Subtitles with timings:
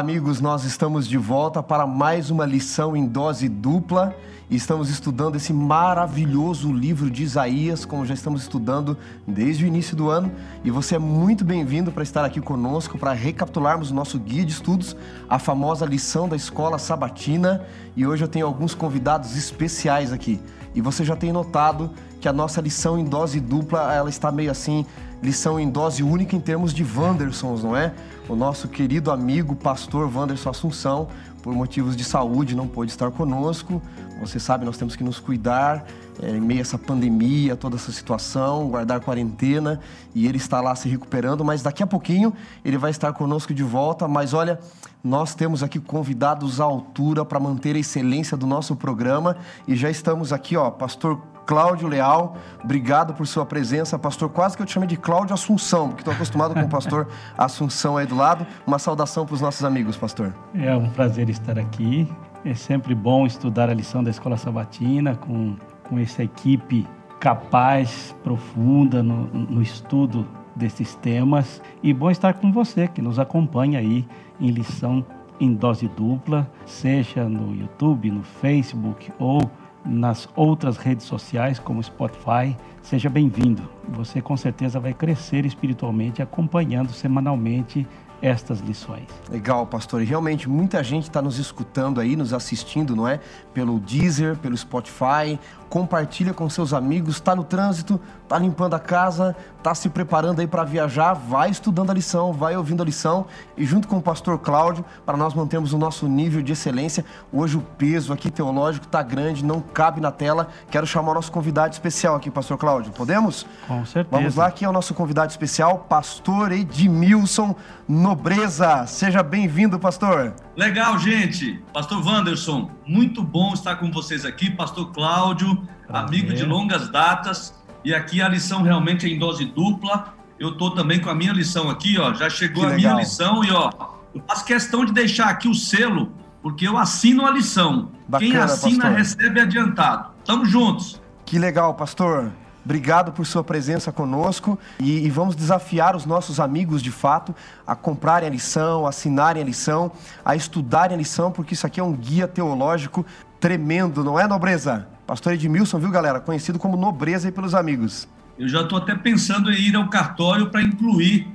[0.00, 4.16] amigos, nós estamos de volta para mais uma lição em dose dupla.
[4.50, 8.96] Estamos estudando esse maravilhoso livro de Isaías, como já estamos estudando
[9.28, 10.32] desde o início do ano.
[10.64, 14.52] E você é muito bem-vindo para estar aqui conosco para recapitularmos o nosso guia de
[14.52, 14.96] estudos,
[15.28, 17.62] a famosa lição da escola sabatina.
[17.94, 20.40] E hoje eu tenho alguns convidados especiais aqui.
[20.74, 24.50] E você já tem notado que a nossa lição em dose dupla, ela está meio
[24.50, 24.84] assim,
[25.22, 27.92] lição em dose única em termos de Wandersons, não é?
[28.28, 31.08] O nosso querido amigo pastor Wanderson Assunção,
[31.42, 33.82] por motivos de saúde, não pôde estar conosco.
[34.20, 35.86] Você sabe, nós temos que nos cuidar
[36.22, 39.80] é, em meio a essa pandemia, toda essa situação, guardar quarentena,
[40.14, 42.32] e ele está lá se recuperando, mas daqui a pouquinho
[42.62, 44.06] ele vai estar conosco de volta.
[44.06, 44.60] Mas olha,
[45.02, 49.88] nós temos aqui convidados à altura para manter a excelência do nosso programa, e já
[49.88, 51.18] estamos aqui, ó, pastor
[51.50, 54.28] Cláudio Leal, obrigado por sua presença, pastor.
[54.30, 57.96] Quase que eu te chamei de Cláudio Assunção, porque estou acostumado com o pastor Assunção
[57.96, 58.46] aí do lado.
[58.64, 60.32] Uma saudação para os nossos amigos, pastor.
[60.54, 62.08] É um prazer estar aqui.
[62.44, 65.56] É sempre bom estudar a lição da Escola Sabatina com,
[65.88, 66.86] com essa equipe
[67.18, 71.60] capaz, profunda no, no estudo desses temas.
[71.82, 74.06] E bom estar com você que nos acompanha aí
[74.40, 75.04] em lição
[75.40, 79.50] em dose dupla, seja no YouTube, no Facebook ou
[79.84, 83.62] nas outras redes sociais, como Spotify, seja bem-vindo.
[83.88, 87.86] Você com certeza vai crescer espiritualmente acompanhando semanalmente
[88.22, 89.06] estas lições.
[89.30, 90.02] Legal, pastor.
[90.02, 93.18] E realmente muita gente está nos escutando aí, nos assistindo, não é?
[93.54, 95.38] Pelo Deezer, pelo Spotify.
[95.70, 97.14] Compartilha com seus amigos.
[97.14, 101.14] Está no trânsito, está limpando a casa, está se preparando aí para viajar.
[101.14, 103.26] Vai estudando a lição, vai ouvindo a lição.
[103.56, 107.04] E junto com o pastor Cláudio, para nós mantermos o nosso nível de excelência.
[107.32, 110.48] Hoje o peso aqui teológico está grande, não cabe na tela.
[110.70, 112.92] Quero chamar o nosso convidado especial aqui, pastor Cláudio.
[112.92, 113.46] Podemos?
[113.68, 114.08] Com certeza.
[114.10, 117.54] Vamos lá, aqui é o nosso convidado especial, pastor Edmilson
[117.88, 118.86] Nobreza.
[118.86, 120.34] Seja bem-vindo, pastor.
[120.56, 121.62] Legal, gente.
[121.72, 124.50] Pastor Wanderson, muito bom estar com vocês aqui.
[124.50, 125.59] Pastor Cláudio.
[125.92, 127.54] Amigo de longas datas.
[127.84, 130.14] E aqui a lição realmente é em dose dupla.
[130.38, 132.14] Eu estou também com a minha lição aqui, ó.
[132.14, 132.92] Já chegou que a legal.
[132.92, 133.70] minha lição e, ó,
[134.14, 136.12] eu faço questão de deixar aqui o selo,
[136.42, 137.90] porque eu assino a lição.
[138.08, 138.98] Bacana, Quem assina pastor.
[138.98, 140.10] recebe adiantado.
[140.24, 141.00] Tamo juntos.
[141.24, 142.32] Que legal, pastor.
[142.64, 147.34] Obrigado por sua presença conosco e, e, vamos desafiar os nossos amigos de fato
[147.66, 149.90] a comprarem a lição, a assinarem a lição,
[150.22, 153.04] a estudarem a lição, porque isso aqui é um guia teológico
[153.40, 154.86] tremendo, não é, Nobreza?
[155.10, 156.20] Pastor Edmilson, viu, galera?
[156.20, 158.06] Conhecido como Nobreza aí pelos amigos.
[158.38, 161.26] Eu já estou até pensando em ir ao cartório para incluir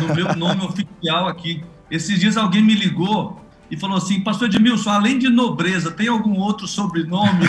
[0.00, 1.62] no meu nome oficial aqui.
[1.90, 3.38] Esses dias alguém me ligou
[3.70, 7.44] e falou assim: Pastor Edmilson, além de nobreza, tem algum outro sobrenome?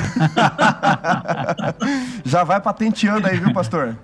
[2.25, 3.97] Já vai patenteando aí, viu, pastor?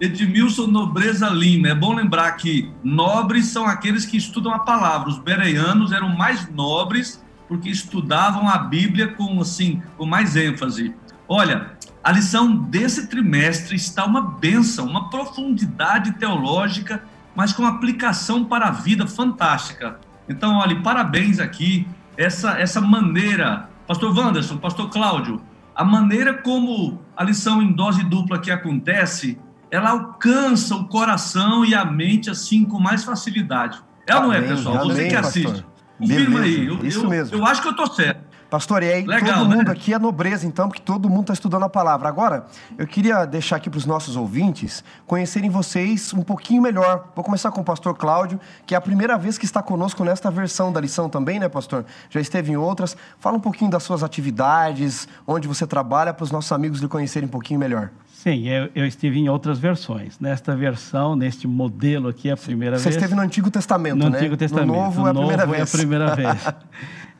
[0.00, 1.68] Edmilson Nobreza Lima.
[1.68, 5.10] É bom lembrar que nobres são aqueles que estudam a palavra.
[5.10, 10.94] Os bereanos eram mais nobres porque estudavam a Bíblia com assim, com mais ênfase.
[11.28, 11.72] Olha,
[12.02, 17.02] a lição desse trimestre está uma benção, uma profundidade teológica,
[17.34, 19.98] mas com aplicação para a vida fantástica.
[20.28, 25.40] Então, olha, parabéns aqui, essa, essa maneira, Pastor Wanderson, Pastor Cláudio,
[25.74, 29.38] a maneira como a lição em dose dupla que acontece,
[29.70, 33.82] ela alcança o coração e a mente assim com mais facilidade.
[34.06, 34.76] É ou não é, pessoal?
[34.76, 35.64] Amém, Você que assiste.
[35.98, 36.66] Confirma aí.
[36.66, 37.36] Eu, Isso eu, mesmo.
[37.36, 38.34] Eu acho que eu tô certo.
[38.54, 39.72] Pastor, e aí Legal, todo mundo né?
[39.72, 42.08] aqui é nobreza, então, porque todo mundo está estudando a palavra.
[42.08, 42.46] Agora,
[42.78, 47.08] eu queria deixar aqui para os nossos ouvintes conhecerem vocês um pouquinho melhor.
[47.16, 50.30] Vou começar com o pastor Cláudio, que é a primeira vez que está conosco nesta
[50.30, 51.84] versão da lição também, né, pastor?
[52.08, 52.96] Já esteve em outras.
[53.18, 57.26] Fala um pouquinho das suas atividades, onde você trabalha, para os nossos amigos lhe conhecerem
[57.26, 57.90] um pouquinho melhor.
[58.24, 60.18] Sim, eu, eu, estive em outras versões.
[60.18, 62.94] Nesta versão, neste modelo aqui, é a primeira Você vez.
[62.94, 64.16] Você esteve no Antigo Testamento, no né?
[64.16, 64.68] Antigo Testamento.
[64.68, 65.60] No Novo, no é, a primeira novo vez.
[65.60, 66.54] é a primeira vez.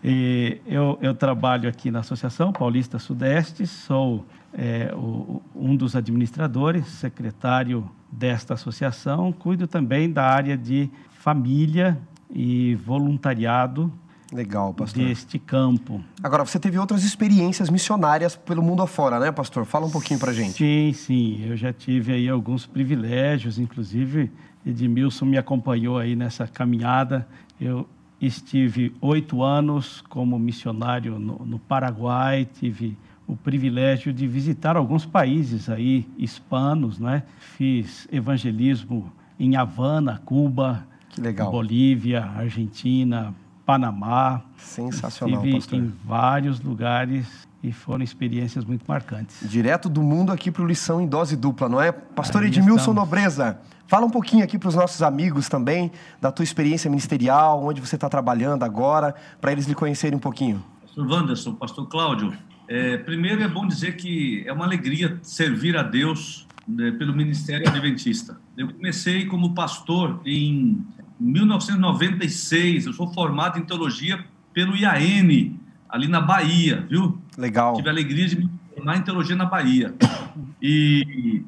[0.02, 6.86] E eu, eu, trabalho aqui na Associação Paulista Sudeste, sou é, o, um dos administradores,
[6.86, 11.98] secretário desta associação, cuido também da área de família
[12.30, 13.92] e voluntariado
[14.34, 15.04] Legal, pastor.
[15.04, 16.02] deste campo.
[16.20, 19.64] Agora, você teve outras experiências missionárias pelo mundo afora, né, pastor?
[19.64, 20.54] Fala um pouquinho pra gente.
[20.54, 21.44] Sim, sim.
[21.46, 24.32] Eu já tive aí alguns privilégios, inclusive
[24.66, 27.28] Edmilson me acompanhou aí nessa caminhada.
[27.60, 27.86] Eu
[28.20, 32.98] estive oito anos como missionário no, no Paraguai, tive
[33.28, 37.22] o privilégio de visitar alguns países aí hispanos, né?
[37.38, 40.86] Fiz evangelismo em Havana, Cuba,
[41.50, 43.32] Bolívia, Argentina,
[43.64, 44.42] Panamá.
[44.56, 45.78] Sensacional, Estive pastor.
[45.78, 47.26] em vários lugares
[47.62, 49.48] e foram experiências muito marcantes.
[49.48, 51.90] Direto do mundo aqui para o Lição em Dose Dupla, não é?
[51.92, 52.96] Pastor Aí Edmilson estamos.
[52.96, 55.90] Nobreza, fala um pouquinho aqui para os nossos amigos também
[56.20, 60.62] da tua experiência ministerial, onde você está trabalhando agora, para eles lhe conhecerem um pouquinho.
[60.82, 62.34] Pastor Wanderson, Pastor Cláudio,
[62.68, 67.66] é, primeiro é bom dizer que é uma alegria servir a Deus né, pelo Ministério
[67.66, 68.38] Adventista.
[68.56, 70.84] Eu comecei como pastor em
[71.20, 75.52] 1996, eu sou formado em teologia pelo IAN,
[75.88, 77.18] ali na Bahia, viu?
[77.36, 77.74] Legal.
[77.74, 79.94] Tive a alegria de me formar em teologia na Bahia.
[80.60, 81.42] E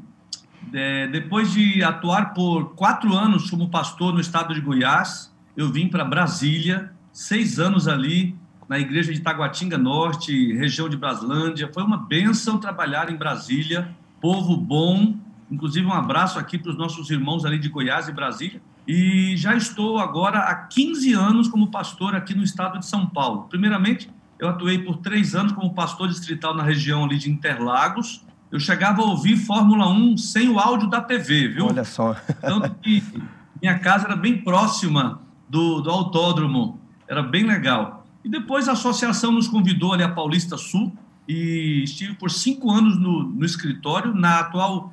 [0.73, 5.89] é, depois de atuar por quatro anos como pastor no estado de Goiás, eu vim
[5.89, 8.37] para Brasília, seis anos ali
[8.69, 11.71] na igreja de Taguatinga Norte, região de Braslândia.
[11.73, 15.15] Foi uma bênção trabalhar em Brasília, povo bom.
[15.51, 18.61] Inclusive, um abraço aqui para os nossos irmãos ali de Goiás e Brasília.
[18.87, 23.47] E já estou agora há 15 anos como pastor aqui no estado de São Paulo.
[23.49, 28.25] Primeiramente, eu atuei por três anos como pastor distrital na região ali de Interlagos.
[28.51, 31.67] Eu chegava a ouvir Fórmula 1 sem o áudio da TV, viu?
[31.67, 32.15] Olha só.
[32.41, 33.03] Tanto que
[33.61, 38.07] minha casa era bem próxima do, do autódromo, era bem legal.
[38.25, 40.93] E depois a associação nos convidou ali a Paulista Sul
[41.27, 44.93] e estive por cinco anos no, no escritório, na atual,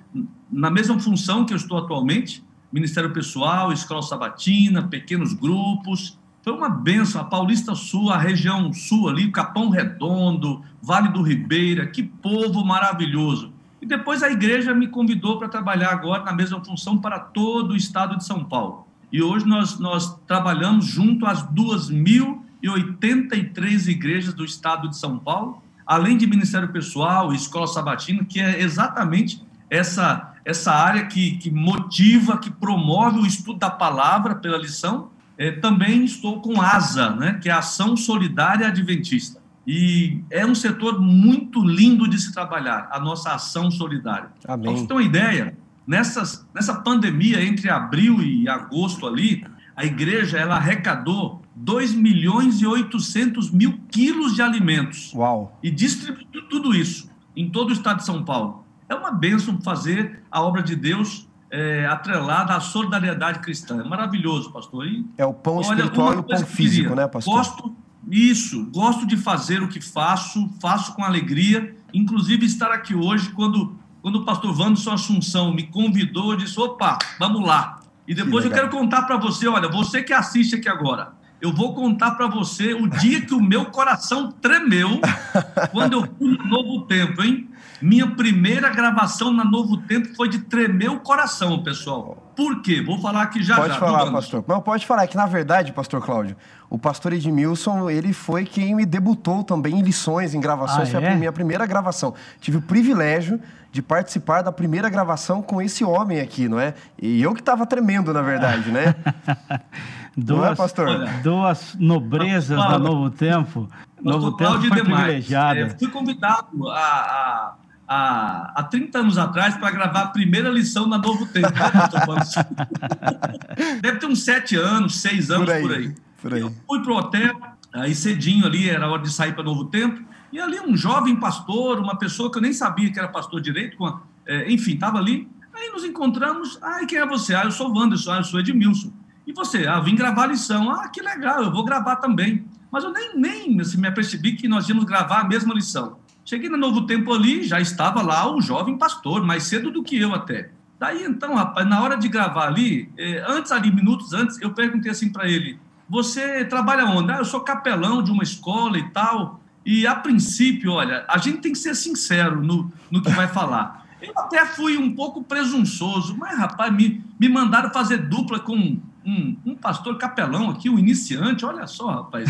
[0.51, 2.43] na mesma função que eu estou atualmente,
[2.73, 6.17] Ministério Pessoal, Escola Sabatina, pequenos grupos.
[6.41, 11.85] Foi uma benção, a Paulista Sul, a região sul ali, Capão Redondo, Vale do Ribeira,
[11.85, 13.53] que povo maravilhoso.
[13.79, 17.77] E depois a igreja me convidou para trabalhar agora na mesma função para todo o
[17.77, 18.87] estado de São Paulo.
[19.11, 26.17] E hoje nós, nós trabalhamos junto às 2.083 igrejas do estado de São Paulo, além
[26.17, 32.51] de Ministério Pessoal Escola Sabatina, que é exatamente essa, essa área que, que motiva, que
[32.51, 35.09] promove o estudo da palavra pela lição.
[35.37, 39.41] É, também estou com ASA, né, que é a Ação Solidária Adventista.
[39.65, 44.29] E é um setor muito lindo de se trabalhar, a nossa ação solidária.
[44.45, 44.65] Amém.
[44.65, 45.57] Para você ter uma ideia,
[45.87, 49.45] nessas, nessa pandemia, entre abril e agosto ali,
[49.75, 55.57] a igreja ela arrecadou 2 milhões e 800 mil quilos de alimentos Uau.
[55.63, 58.62] e distribuiu tudo isso em todo o estado de São Paulo.
[58.93, 63.79] É uma bênção fazer a obra de Deus é, atrelada à solidariedade cristã.
[63.79, 64.87] É maravilhoso, pastor.
[64.87, 67.33] E, É o pão olha, espiritual uma e o pão físico, queria, né, pastor?
[67.33, 67.75] Gosto,
[68.09, 73.75] isso, gosto de fazer o que faço, faço com alegria, inclusive estar aqui hoje, quando,
[74.01, 77.79] quando o pastor Wanderson Assunção me convidou, eu disse, opa, vamos lá.
[78.07, 78.69] E depois Que eu legal.
[78.69, 82.73] quero contar para você, olha, você que assiste aqui agora, eu vou contar para você
[82.73, 84.99] o dia que o meu coração tremeu
[85.71, 87.49] quando eu fui no Novo Tempo, hein?
[87.83, 92.31] Minha primeira gravação na Novo Tempo foi de tremer o coração, pessoal.
[92.33, 92.81] Por quê?
[92.81, 93.79] Vou falar aqui já Pode já.
[93.79, 94.13] falar, do Wanderson.
[94.13, 94.45] pastor.
[94.47, 95.03] Não, pode falar.
[95.03, 96.37] É que, na verdade, pastor Cláudio,
[96.69, 100.87] o pastor Edmilson, ele foi quem me debutou também em lições, em gravações.
[100.95, 101.15] Ah, Foi a é?
[101.15, 102.13] minha primeira gravação.
[102.39, 103.37] Tive o privilégio
[103.69, 106.73] de participar da primeira gravação com esse homem aqui, não é?
[107.01, 108.95] E eu que estava tremendo, na verdade, né?
[110.15, 111.09] Não é, pastor?
[111.23, 113.67] Duas nobrezas da Novo Tempo.
[113.99, 114.83] Novo Tempo foi Demais.
[114.83, 115.59] privilegiada.
[115.59, 117.53] É, fui convidado há, há,
[117.87, 121.49] há, há 30 anos atrás para gravar a primeira lição na Novo Tempo.
[121.51, 121.57] né?
[123.81, 125.95] Deve ter uns sete anos, seis anos Por aí, por aí.
[126.21, 126.41] por aí.
[126.41, 127.39] Eu fui pro hotel,
[127.73, 130.01] aí cedinho ali, era hora de sair para Novo Tempo,
[130.31, 133.77] e ali um jovem pastor, uma pessoa que eu nem sabia que era pastor direito,
[133.77, 135.27] com a- é, enfim, estava ali.
[135.53, 137.35] Aí nos encontramos, ah, quem é você?
[137.35, 138.91] Ah, eu sou o Wanderson, ah, eu sou Edmilson.
[139.27, 139.67] E você?
[139.67, 140.69] Ah, vim gravar a lição.
[140.71, 142.43] Ah, que legal, eu vou gravar também.
[142.71, 145.97] Mas eu nem, nem assim, me apercebi que nós íamos gravar a mesma lição.
[146.25, 149.99] Cheguei no Novo Tempo ali, já estava lá o jovem pastor, mais cedo do que
[149.99, 150.51] eu até.
[150.79, 154.91] Daí então, rapaz, na hora de gravar ali, eh, antes ali, minutos antes, eu perguntei
[154.91, 157.11] assim para ele: Você trabalha onde?
[157.11, 159.41] Ah, eu sou capelão de uma escola e tal.
[159.65, 163.85] E a princípio, olha, a gente tem que ser sincero no, no que vai falar.
[164.01, 169.37] Eu até fui um pouco presunçoso, mas, rapaz, me, me mandaram fazer dupla com um,
[169.45, 172.29] um pastor capelão aqui, um iniciante, olha só, rapaz.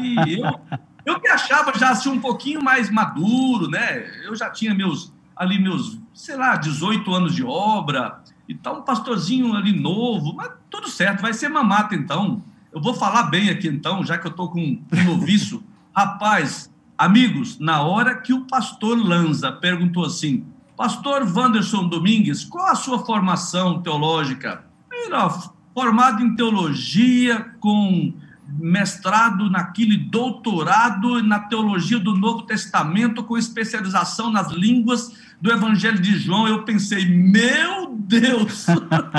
[0.00, 0.60] E eu,
[1.04, 4.04] eu me achava já assim um pouquinho mais maduro, né?
[4.24, 8.82] Eu já tinha meus ali meus, sei lá, 18 anos de obra e tal, um
[8.82, 12.42] pastorzinho ali novo, mas tudo certo, vai ser mamata então.
[12.72, 15.62] Eu vou falar bem aqui então, já que eu tô com um noviço.
[15.94, 20.44] Rapaz, amigos, na hora que o pastor Lanza perguntou assim:
[20.76, 24.64] Pastor Wanderson Domingues, qual a sua formação teológica?
[24.92, 25.30] Ele, ó,
[25.72, 28.12] formado em teologia, com
[28.48, 36.00] mestrado naquilo e doutorado na teologia do Novo Testamento, com especialização nas línguas do Evangelho
[36.00, 36.46] de João.
[36.46, 38.66] Eu pensei, meu Deus,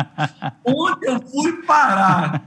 [0.65, 2.43] onde eu fui parar?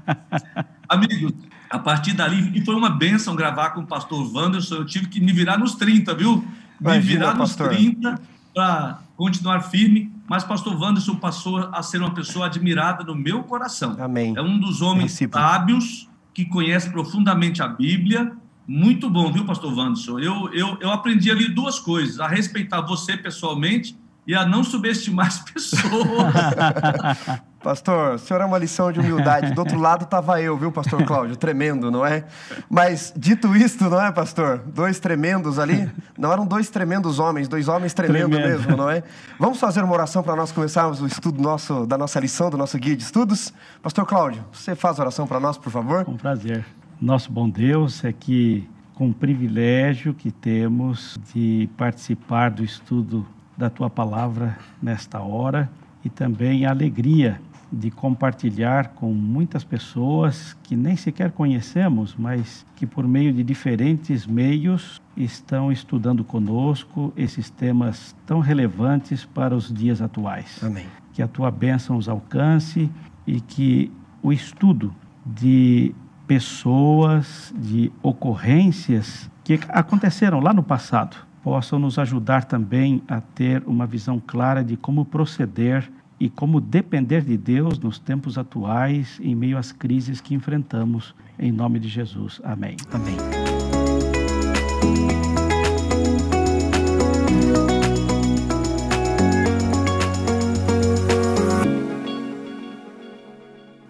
[0.88, 1.32] Amigos,
[1.70, 5.20] a partir dali, e foi uma benção gravar com o pastor Wanderson, eu tive que
[5.20, 6.36] me virar nos 30, viu?
[6.36, 6.46] Me
[6.92, 7.68] Imagina, virar nos pastor.
[7.68, 8.20] 30
[8.54, 13.96] para continuar firme, mas pastor Wanderson passou a ser uma pessoa admirada no meu coração.
[14.00, 14.34] Amém.
[14.36, 16.08] É um dos homens sábios
[16.38, 18.30] que conhece profundamente a Bíblia.
[18.64, 20.20] Muito bom, viu, pastor Wanderson?
[20.20, 25.28] Eu, eu, eu aprendi ali duas coisas: a respeitar você pessoalmente e a não subestimar
[25.28, 25.80] as pessoas.
[27.64, 29.52] Pastor, o senhor é uma lição de humildade.
[29.52, 31.34] Do outro lado estava eu, viu, pastor Cláudio?
[31.34, 32.24] Tremendo, não é?
[32.70, 34.58] Mas, dito isto, não é, pastor?
[34.58, 35.90] Dois tremendos ali.
[36.16, 38.58] Não eram dois tremendos homens, dois homens tremendos Tremendo.
[38.60, 39.02] mesmo, não é?
[39.40, 42.78] Vamos fazer uma oração para nós começarmos o estudo nosso, da nossa lição, do nosso
[42.78, 43.52] guia de estudos?
[43.82, 46.04] Pastor Cláudio, você faz a oração para nós, por favor?
[46.04, 46.64] Com prazer.
[47.00, 53.26] Nosso bom Deus, é que com o privilégio que temos de participar do estudo
[53.58, 55.68] da tua palavra nesta hora
[56.04, 62.86] e também a alegria de compartilhar com muitas pessoas que nem sequer conhecemos, mas que
[62.86, 70.00] por meio de diferentes meios estão estudando conosco esses temas tão relevantes para os dias
[70.00, 70.62] atuais.
[70.62, 70.86] Amém.
[71.12, 72.88] Que a tua bênção os alcance
[73.26, 74.94] e que o estudo
[75.26, 75.94] de
[76.26, 83.86] pessoas, de ocorrências que aconteceram lá no passado, possam nos ajudar também a ter uma
[83.86, 85.90] visão clara de como proceder
[86.20, 91.14] e como depender de Deus nos tempos atuais, em meio às crises que enfrentamos.
[91.38, 92.40] Em nome de Jesus.
[92.44, 92.76] Amém.
[92.92, 93.16] Amém.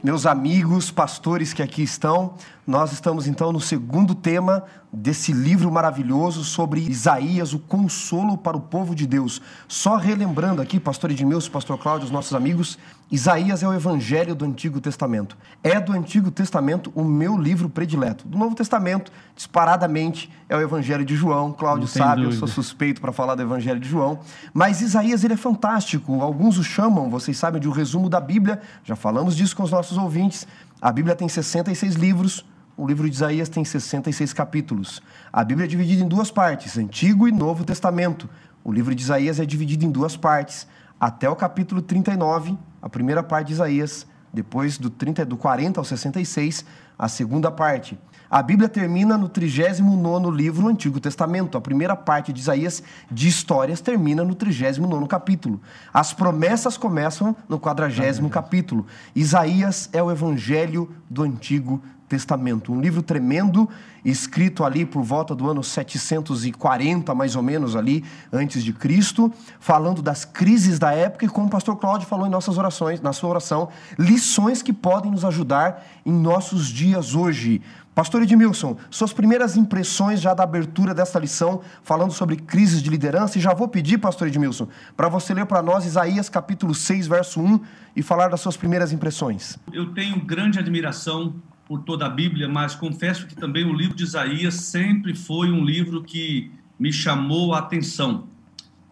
[0.03, 2.35] Meus amigos, pastores que aqui estão,
[2.69, 8.61] nós estamos então no segundo tema desse livro maravilhoso sobre Isaías, o consolo para o
[8.61, 9.41] povo de Deus.
[9.67, 12.79] Só relembrando aqui, pastor Edmilson, pastor Cláudio, os nossos amigos,
[13.11, 15.35] Isaías é o evangelho do Antigo Testamento.
[15.65, 18.29] É do Antigo Testamento o meu livro predileto.
[18.29, 21.53] Do Novo Testamento, disparadamente, é o evangelho de João.
[21.53, 22.35] Cláudio sabe, dúvida.
[22.35, 24.21] eu sou suspeito para falar do evangelho de João.
[24.53, 26.21] Mas Isaías, ele é fantástico.
[26.21, 28.61] Alguns o chamam, vocês sabem, de um resumo da Bíblia.
[28.85, 30.47] Já falamos disso com os nossos ouvintes.
[30.83, 32.45] A Bíblia tem 66 livros,
[32.79, 35.03] o livro de Isaías tem 66 capítulos.
[35.33, 38.31] A Bíblia é dividida em duas partes, Antigo e Novo Testamento.
[38.63, 40.65] O livro de Isaías é dividido em duas partes,
[41.01, 45.85] até o capítulo 39, a primeira parte de Isaías, depois do, 30, do 40 ao
[45.85, 46.65] 66,
[46.97, 47.99] a segunda parte.
[48.31, 51.57] A Bíblia termina no 39 livro do Antigo Testamento.
[51.57, 55.59] A primeira parte de Isaías de histórias termina no 39 capítulo.
[55.95, 58.87] As promessas começam no 40 capítulo.
[59.17, 62.73] Isaías é o evangelho do Antigo Testamento.
[62.73, 63.69] Um livro tremendo,
[64.05, 70.01] escrito ali por volta do ano 740, mais ou menos ali, antes de Cristo, falando
[70.01, 73.31] das crises da época e como o pastor Cláudio falou em nossas orações, na sua
[73.31, 73.69] oração,
[73.99, 77.61] lições que podem nos ajudar em nossos dias hoje.
[77.99, 83.37] Pastor Edmilson, suas primeiras impressões já da abertura dessa lição, falando sobre crises de liderança,
[83.37, 87.41] e já vou pedir, pastor Edmilson, para você ler para nós Isaías capítulo 6, verso
[87.41, 87.61] 1,
[87.97, 89.59] e falar das suas primeiras impressões.
[89.73, 91.35] Eu tenho grande admiração
[91.67, 95.65] por toda a Bíblia, mas confesso que também o livro de Isaías sempre foi um
[95.65, 98.29] livro que me chamou a atenção.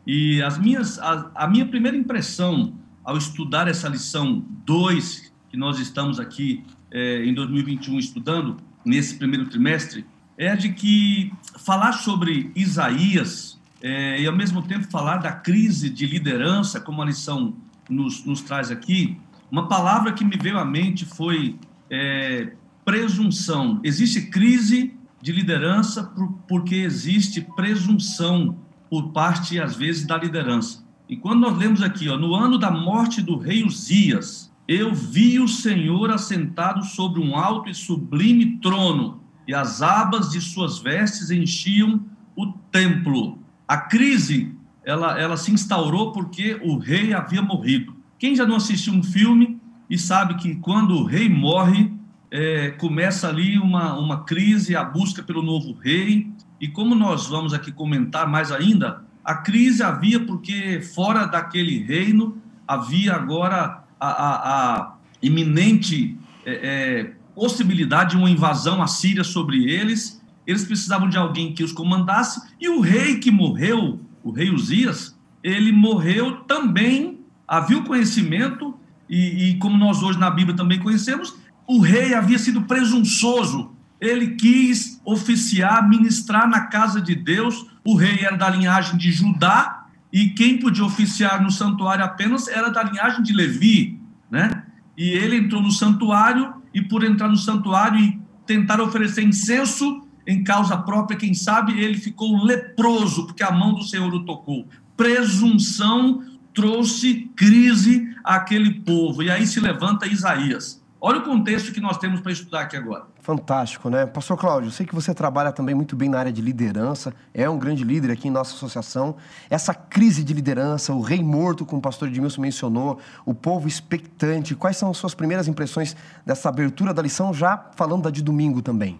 [0.04, 5.78] E as minhas, a, a minha primeira impressão ao estudar essa lição 2, que nós
[5.78, 8.56] estamos aqui é, em 2021 estudando,
[8.86, 10.06] nesse primeiro trimestre,
[10.38, 16.06] é de que falar sobre Isaías é, e, ao mesmo tempo, falar da crise de
[16.06, 17.54] liderança, como a lição
[17.90, 19.18] nos, nos traz aqui,
[19.50, 21.56] uma palavra que me veio à mente foi
[21.90, 22.52] é,
[22.84, 23.80] presunção.
[23.82, 26.12] Existe crise de liderança
[26.46, 28.56] porque existe presunção
[28.88, 30.84] por parte, às vezes, da liderança.
[31.08, 35.38] E quando nós lemos aqui, ó, no ano da morte do rei Uzias, eu vi
[35.38, 41.30] o Senhor assentado sobre um alto e sublime trono, e as abas de suas vestes
[41.30, 42.04] enchiam
[42.34, 43.38] o templo.
[43.66, 44.54] A crise,
[44.84, 47.94] ela, ela se instaurou porque o rei havia morrido.
[48.18, 51.92] Quem já não assistiu um filme e sabe que quando o rei morre,
[52.28, 56.28] é, começa ali uma, uma crise, a busca pelo novo rei.
[56.60, 62.40] E como nós vamos aqui comentar mais ainda, a crise havia porque fora daquele reino
[62.66, 70.22] havia agora a, a, a iminente é, é, possibilidade de uma invasão assíria sobre eles.
[70.46, 72.40] Eles precisavam de alguém que os comandasse.
[72.60, 78.74] E o rei que morreu, o rei Uzias, ele morreu também, havia o conhecimento,
[79.08, 81.34] e, e como nós hoje na Bíblia também conhecemos,
[81.66, 83.72] o rei havia sido presunçoso.
[84.00, 87.66] Ele quis oficiar, ministrar na casa de Deus.
[87.84, 89.75] O rei era da linhagem de Judá
[90.16, 94.64] e quem podia oficiar no santuário apenas era da linhagem de Levi, né?
[94.96, 100.42] E ele entrou no santuário e por entrar no santuário e tentar oferecer incenso em
[100.42, 104.66] causa própria, quem sabe ele ficou leproso, porque a mão do Senhor o tocou.
[104.96, 109.22] Presunção trouxe crise àquele povo.
[109.22, 110.82] E aí se levanta Isaías.
[111.08, 113.04] Olha o contexto que nós temos para estudar aqui agora.
[113.20, 114.06] Fantástico, né?
[114.06, 117.48] Pastor Cláudio, eu sei que você trabalha também muito bem na área de liderança, é
[117.48, 119.14] um grande líder aqui em nossa associação.
[119.48, 124.56] Essa crise de liderança, o rei morto, como o pastor Edmilson mencionou, o povo expectante,
[124.56, 125.94] quais são as suas primeiras impressões
[126.26, 128.98] dessa abertura da lição, já falando da de domingo também?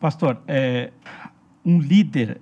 [0.00, 0.90] Pastor, é,
[1.64, 2.40] um líder,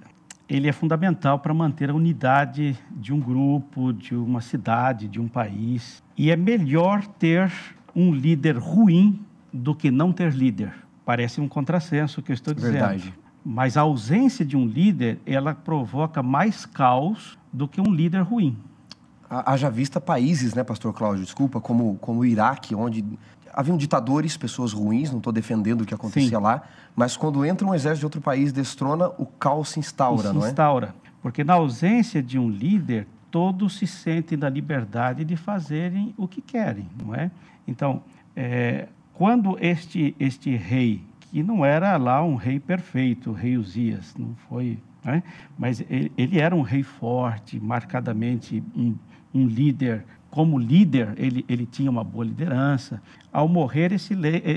[0.48, 5.28] ele é fundamental para manter a unidade de um grupo, de uma cidade, de um
[5.28, 6.02] país.
[6.16, 7.52] E é melhor ter
[7.96, 10.72] um líder ruim do que não ter líder.
[11.04, 12.72] Parece um contrassenso que eu estou dizendo.
[12.72, 13.14] Verdade.
[13.42, 18.58] Mas a ausência de um líder, ela provoca mais caos do que um líder ruim.
[19.28, 23.04] Haja vista países, né, pastor Cláudio, desculpa, como, como o Iraque, onde
[23.52, 26.44] haviam ditadores, pessoas ruins, não estou defendendo o que acontecia Sim.
[26.44, 26.62] lá,
[26.94, 30.42] mas quando entra um exército de outro país, destrona, o caos se instaura, se não
[30.42, 30.44] é?
[30.44, 36.14] Se instaura, porque na ausência de um líder, todos se sentem na liberdade de fazerem
[36.16, 37.30] o que querem, não é?
[37.68, 38.02] Então,
[38.34, 44.14] é, quando este, este rei, que não era lá um rei perfeito, o rei Uzias,
[44.18, 45.22] não foi, né?
[45.58, 48.94] mas ele, ele, era um rei forte, marcadamente um,
[49.34, 50.06] um líder.
[50.30, 53.02] Como líder, ele, ele tinha uma boa liderança.
[53.30, 54.14] Ao morrer, esse,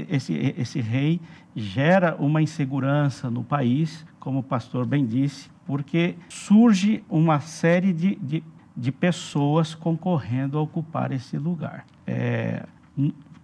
[0.10, 1.20] esse, esse rei
[1.54, 8.16] gera uma insegurança no país, como o pastor bem disse, porque surge uma série de,
[8.16, 8.42] de,
[8.80, 11.86] de pessoas concorrendo a ocupar esse lugar.
[12.08, 12.66] É,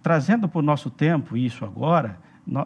[0.02, 2.18] trazendo para o nosso tempo isso agora,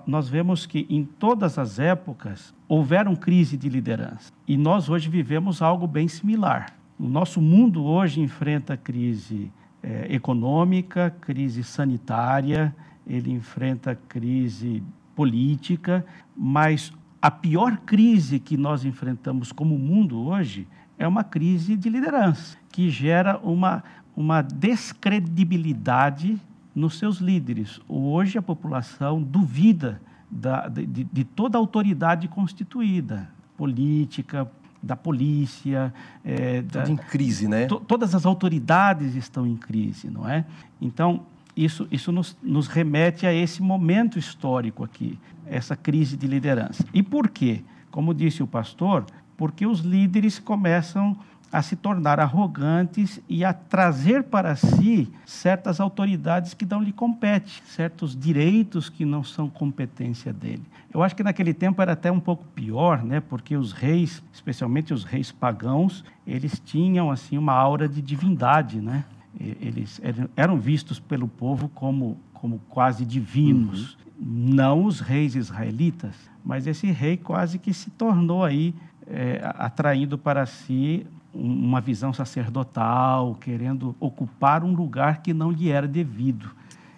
[0.06, 4.30] nós vemos que em todas as épocas houveram crise de liderança.
[4.46, 6.74] E nós hoje vivemos algo bem similar.
[6.98, 9.50] O nosso mundo hoje enfrenta crise
[9.82, 12.74] é, econômica, crise sanitária,
[13.06, 14.82] ele enfrenta crise
[15.16, 16.04] política,
[16.36, 22.58] mas a pior crise que nós enfrentamos como mundo hoje é uma crise de liderança,
[22.70, 23.82] que gera uma,
[24.16, 26.38] uma descredibilidade
[26.74, 27.80] nos seus líderes.
[27.88, 34.50] Hoje a população duvida da, de, de, toda a autoridade constituída, política,
[34.82, 35.92] da polícia.
[36.24, 37.66] É, da, em crise, né?
[37.66, 40.44] To, todas as autoridades estão em crise, não é?
[40.80, 41.22] Então,
[41.56, 46.84] isso, isso nos, nos remete a esse momento histórico aqui, essa crise de liderança.
[46.94, 47.62] E por quê?
[47.90, 49.04] Como disse o pastor,
[49.36, 51.16] porque os líderes começam
[51.52, 57.52] a se tornar arrogantes e a trazer para si certas autoridades que não lhe competem,
[57.66, 60.62] certos direitos que não são competência dele.
[60.92, 63.20] Eu acho que naquele tempo era até um pouco pior, né?
[63.20, 69.04] Porque os reis, especialmente os reis pagãos, eles tinham assim uma aura de divindade, né?
[69.38, 70.00] Eles
[70.36, 74.54] eram vistos pelo povo como como quase divinos, uhum.
[74.54, 78.74] não os reis israelitas, mas esse rei quase que se tornou aí
[79.06, 85.86] é, atraindo para si uma visão sacerdotal, querendo ocupar um lugar que não lhe era
[85.86, 86.50] devido.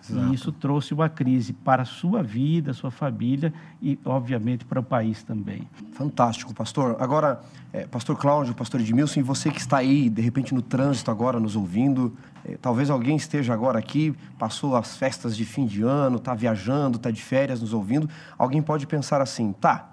[0.09, 0.27] Exato.
[0.27, 4.83] E isso trouxe uma crise para a sua vida, sua família e, obviamente, para o
[4.83, 5.69] país também.
[5.93, 6.97] Fantástico, pastor.
[6.99, 7.41] Agora,
[7.73, 11.39] é, pastor Cláudio, pastor Edmilson, e você que está aí, de repente, no trânsito agora,
[11.39, 16.17] nos ouvindo, é, talvez alguém esteja agora aqui, passou as festas de fim de ano,
[16.17, 18.09] está viajando, está de férias, nos ouvindo.
[18.37, 19.93] Alguém pode pensar assim, tá,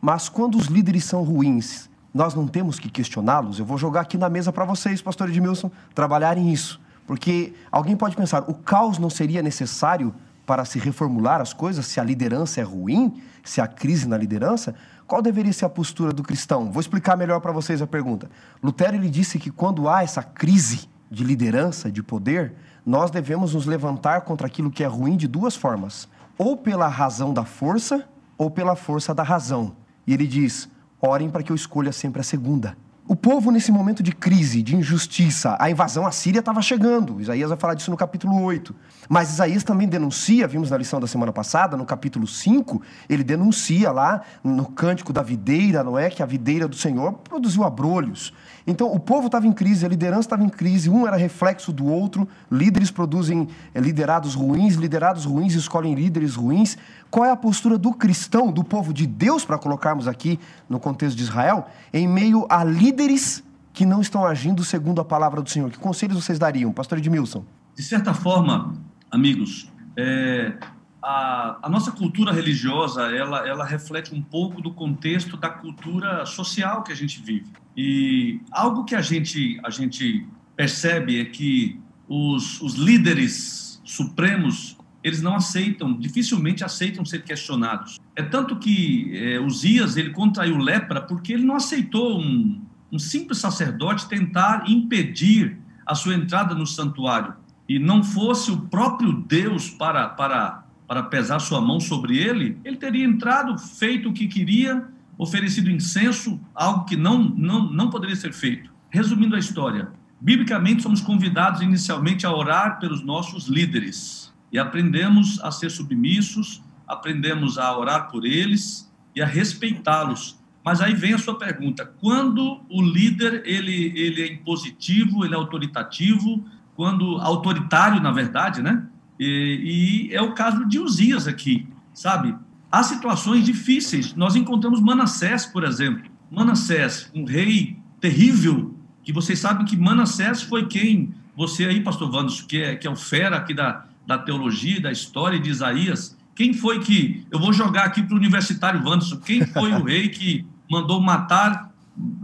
[0.00, 3.58] mas quando os líderes são ruins, nós não temos que questioná-los.
[3.58, 6.80] Eu vou jogar aqui na mesa para vocês, pastor Edmilson, trabalharem isso.
[7.06, 12.00] Porque alguém pode pensar, o caos não seria necessário para se reformular as coisas se
[12.00, 14.74] a liderança é ruim, se há crise na liderança?
[15.06, 16.70] Qual deveria ser a postura do cristão?
[16.70, 18.30] Vou explicar melhor para vocês a pergunta.
[18.62, 23.66] Lutero ele disse que quando há essa crise de liderança, de poder, nós devemos nos
[23.66, 28.50] levantar contra aquilo que é ruim de duas formas: ou pela razão da força, ou
[28.50, 29.76] pela força da razão.
[30.06, 30.68] E ele diz:
[31.00, 32.76] orem para que eu escolha sempre a segunda.
[33.10, 37.18] O povo, nesse momento de crise, de injustiça, a invasão assíria estava chegando.
[37.18, 38.74] Isaías vai falar disso no capítulo 8.
[39.08, 43.90] Mas Isaías também denuncia, vimos na lição da semana passada, no capítulo 5, ele denuncia
[43.90, 46.10] lá no cântico da videira, não é?
[46.10, 48.34] Que a videira do Senhor produziu abrolhos.
[48.66, 51.86] Então, o povo estava em crise, a liderança estava em crise, um era reflexo do
[51.86, 56.76] outro, líderes produzem é, liderados ruins, liderados ruins escolhem líderes ruins.
[57.10, 61.16] Qual é a postura do cristão, do povo de Deus, para colocarmos aqui no contexto
[61.16, 62.62] de Israel, em meio a
[62.98, 65.70] líderes que não estão agindo segundo a palavra do Senhor?
[65.70, 67.44] Que conselhos vocês dariam, pastor Edmilson?
[67.76, 68.74] De certa forma,
[69.08, 70.58] amigos, é,
[71.00, 76.82] a, a, nossa cultura religiosa ela, ela reflete um pouco do contexto da cultura social
[76.82, 77.46] que a gente vive.
[77.76, 85.22] E algo que a gente, a gente percebe é que os, os líderes supremos eles
[85.22, 88.00] não aceitam, dificilmente aceitam ser questionados.
[88.16, 93.38] É tanto que é, Uzias ele contraiu lepra porque ele não aceitou um, um simples
[93.38, 97.34] sacerdote tentar impedir a sua entrada no santuário
[97.68, 102.78] e não fosse o próprio Deus para para para pesar sua mão sobre ele, ele
[102.78, 108.32] teria entrado, feito o que queria, oferecido incenso, algo que não não não poderia ser
[108.32, 108.70] feito.
[108.88, 115.50] Resumindo a história, biblicamente somos convidados inicialmente a orar pelos nossos líderes e aprendemos a
[115.50, 120.37] ser submissos, aprendemos a orar por eles e a respeitá-los.
[120.68, 125.36] Mas aí vem a sua pergunta: quando o líder ele ele é impositivo, ele é
[125.38, 126.44] autoritativo,
[126.76, 128.84] quando autoritário na verdade, né?
[129.18, 132.34] E, e é o caso de Uzias aqui, sabe?
[132.70, 134.14] Há situações difíceis.
[134.14, 136.04] Nós encontramos Manassés, por exemplo.
[136.30, 142.42] Manassés, um rei terrível, que vocês sabem que Manassés foi quem, você aí, pastor Vandos,
[142.42, 146.52] que é, que é o fera aqui da, da teologia, da história de Isaías, quem
[146.52, 150.46] foi que, eu vou jogar aqui para o universitário Vandos, quem foi o rei que
[150.70, 151.72] mandou matar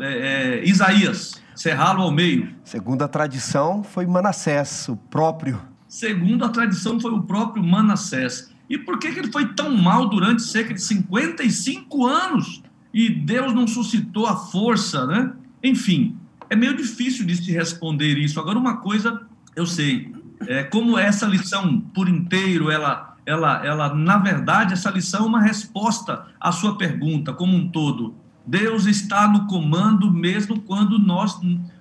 [0.00, 2.54] é, é, Isaías, serrá-lo ao meio?
[2.64, 5.61] Segundo a tradição, foi Manassés, o próprio.
[5.88, 8.52] Segundo a tradição, foi o próprio Manassés.
[8.68, 12.62] E por que, que ele foi tão mal durante cerca de 55 anos?
[12.92, 15.33] E Deus não suscitou a força, né?
[15.62, 16.16] Enfim,
[16.48, 18.40] é meio difícil de se responder isso.
[18.40, 19.20] Agora, uma coisa
[19.57, 20.12] eu sei,
[20.46, 25.40] é, como essa lição por inteiro, ela, ela, ela, na verdade, essa lição é uma
[25.40, 28.14] resposta à sua pergunta como um todo.
[28.46, 31.40] Deus está no comando mesmo quando nós,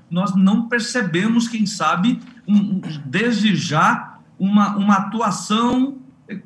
[0.09, 5.97] nós não percebemos, quem sabe, um, desde já, uma, uma atuação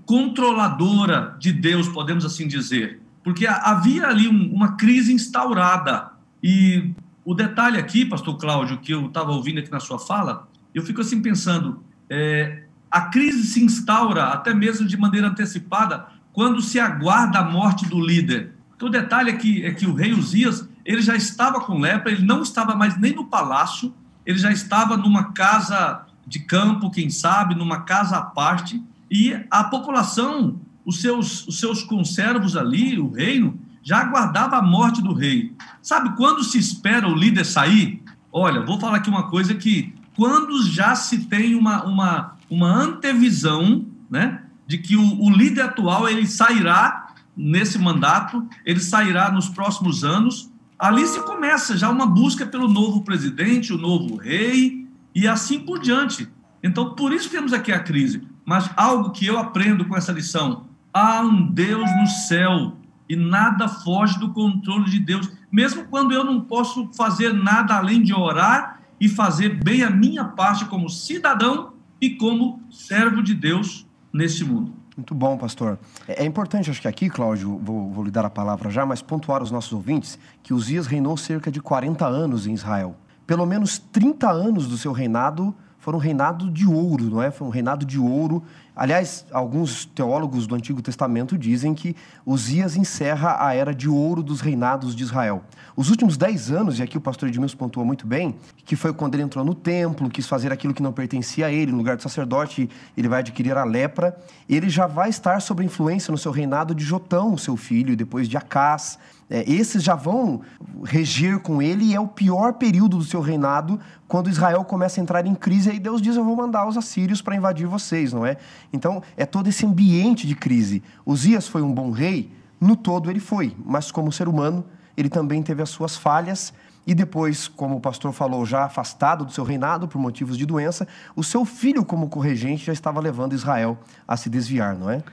[0.06, 3.01] controladora de Deus, podemos assim dizer.
[3.23, 6.12] Porque havia ali um, uma crise instaurada.
[6.41, 6.91] E
[7.23, 11.01] o detalhe aqui, pastor Cláudio, que eu estava ouvindo aqui na sua fala, eu fico
[11.01, 17.39] assim pensando, é, a crise se instaura até mesmo de maneira antecipada quando se aguarda
[17.39, 18.53] a morte do líder.
[18.77, 22.11] Então, o detalhe é que, é que o rei Uzias, ele já estava com lepra,
[22.11, 23.91] ele não estava mais nem no palácio,
[24.23, 29.63] ele já estava numa casa de campo, quem sabe, numa casa à parte, e a
[29.63, 35.55] população, os seus, os seus conservos ali, o reino, já aguardava a morte do rei.
[35.81, 38.03] Sabe quando se espera o líder sair?
[38.31, 43.85] Olha, vou falar aqui uma coisa que quando já se tem uma, uma, uma antevisão,
[44.09, 47.06] né, de que o, o líder atual ele sairá
[47.38, 53.04] nesse mandato, ele sairá nos próximos anos, ali se começa já uma busca pelo novo
[53.04, 56.28] presidente, o novo rei e assim por diante.
[56.63, 58.28] Então, por isso temos aqui a crise.
[58.43, 62.78] Mas algo que eu aprendo com essa lição: há um Deus no céu
[63.10, 65.32] e nada foge do controle de Deus.
[65.52, 70.26] Mesmo quando eu não posso fazer nada além de orar e fazer bem a minha
[70.26, 74.73] parte como cidadão e como servo de Deus neste mundo.
[74.97, 75.77] Muito bom, pastor.
[76.07, 78.99] É, é importante, acho que aqui, Cláudio, vou, vou lhe dar a palavra já, mas
[78.99, 82.95] pontuar os nossos ouvintes que Uzias reinou cerca de 40 anos em Israel.
[83.27, 87.29] Pelo menos 30 anos do seu reinado foram reinado de ouro, não é?
[87.29, 88.41] Foi um reinado de ouro.
[88.79, 94.39] Aliás, alguns teólogos do Antigo Testamento dizem que Uzias encerra a era de ouro dos
[94.39, 95.43] reinados de Israel.
[95.75, 98.35] Os últimos dez anos, e aqui o pastor Edmilson pontuou muito bem,
[98.65, 101.71] que foi quando ele entrou no templo, quis fazer aquilo que não pertencia a ele,
[101.71, 104.15] no lugar de sacerdote, ele vai adquirir a lepra.
[104.47, 108.29] Ele já vai estar sob influência no seu reinado de Jotão, seu filho, e depois
[108.29, 108.99] de Acás.
[109.29, 110.41] É, esses já vão
[110.85, 115.03] reger com ele e é o pior período do seu reinado quando Israel começa a
[115.03, 115.69] entrar em crise.
[115.69, 118.37] Aí Deus diz: Eu vou mandar os assírios para invadir vocês, não é?
[118.71, 120.81] Então é todo esse ambiente de crise.
[121.05, 124.63] Uzias foi um bom rei, no todo ele foi, mas como ser humano,
[124.95, 126.53] ele também teve as suas falhas.
[126.85, 130.87] E depois, como o pastor falou, já afastado do seu reinado por motivos de doença,
[131.17, 135.03] o seu filho, como corregente, já estava levando Israel a se desviar, não é?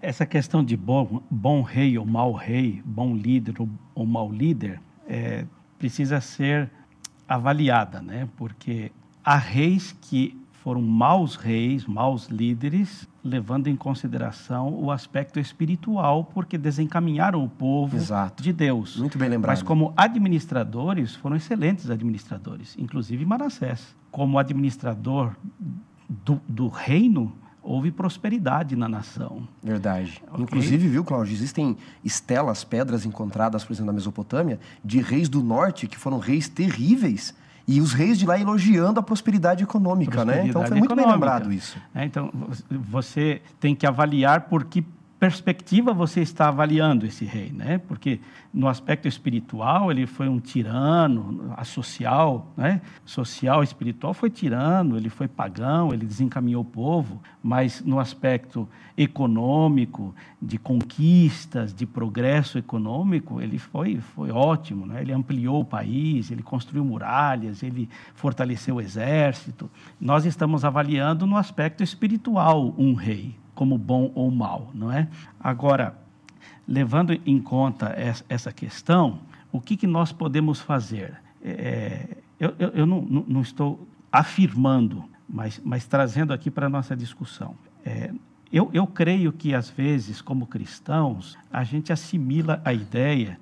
[0.00, 4.80] Essa questão de bom, bom rei ou mau rei, bom líder ou, ou mau líder,
[5.06, 5.44] é,
[5.78, 6.70] precisa ser
[7.28, 8.28] avaliada, né?
[8.36, 8.90] Porque
[9.22, 16.56] há reis que foram maus reis, maus líderes, levando em consideração o aspecto espiritual, porque
[16.56, 18.42] desencaminharam o povo Exato.
[18.42, 18.96] de Deus.
[18.96, 19.52] Muito bem lembrado.
[19.52, 23.94] Mas como administradores, foram excelentes administradores, inclusive Manassés.
[24.10, 25.36] Como administrador
[26.08, 29.48] do, do reino, houve prosperidade na nação.
[29.62, 30.22] Verdade.
[30.28, 30.42] Okay?
[30.44, 35.86] Inclusive, viu, Cláudio, existem estelas, pedras encontradas, por exemplo, na Mesopotâmia, de reis do norte
[35.86, 37.34] que foram reis terríveis.
[37.66, 40.50] E os reis de lá elogiando a prosperidade econômica, prosperidade né?
[40.50, 41.06] Então foi muito econômica.
[41.06, 41.78] bem lembrado isso.
[41.94, 42.30] É, então
[42.70, 44.84] você tem que avaliar por que
[45.24, 47.78] perspectiva você está avaliando esse rei, né?
[47.78, 48.20] Porque
[48.52, 52.82] no aspecto espiritual ele foi um tirano, a social, né?
[53.06, 60.14] Social espiritual foi tirano, ele foi pagão, ele desencaminhou o povo, mas no aspecto econômico,
[60.42, 65.00] de conquistas, de progresso econômico, ele foi foi ótimo, né?
[65.00, 69.70] Ele ampliou o país, ele construiu muralhas, ele fortaleceu o exército.
[69.98, 75.08] Nós estamos avaliando no aspecto espiritual um rei, como bom ou mal, não é?
[75.38, 75.96] Agora,
[76.66, 77.94] levando em conta
[78.28, 79.20] essa questão,
[79.52, 81.14] o que, que nós podemos fazer?
[81.42, 86.96] É, eu, eu, eu não, não, estou afirmando, mas, mas trazendo aqui para a nossa
[86.96, 87.54] discussão.
[87.84, 88.10] É,
[88.52, 93.38] eu, eu creio que, às vezes, como cristãos, a gente assimila a ideia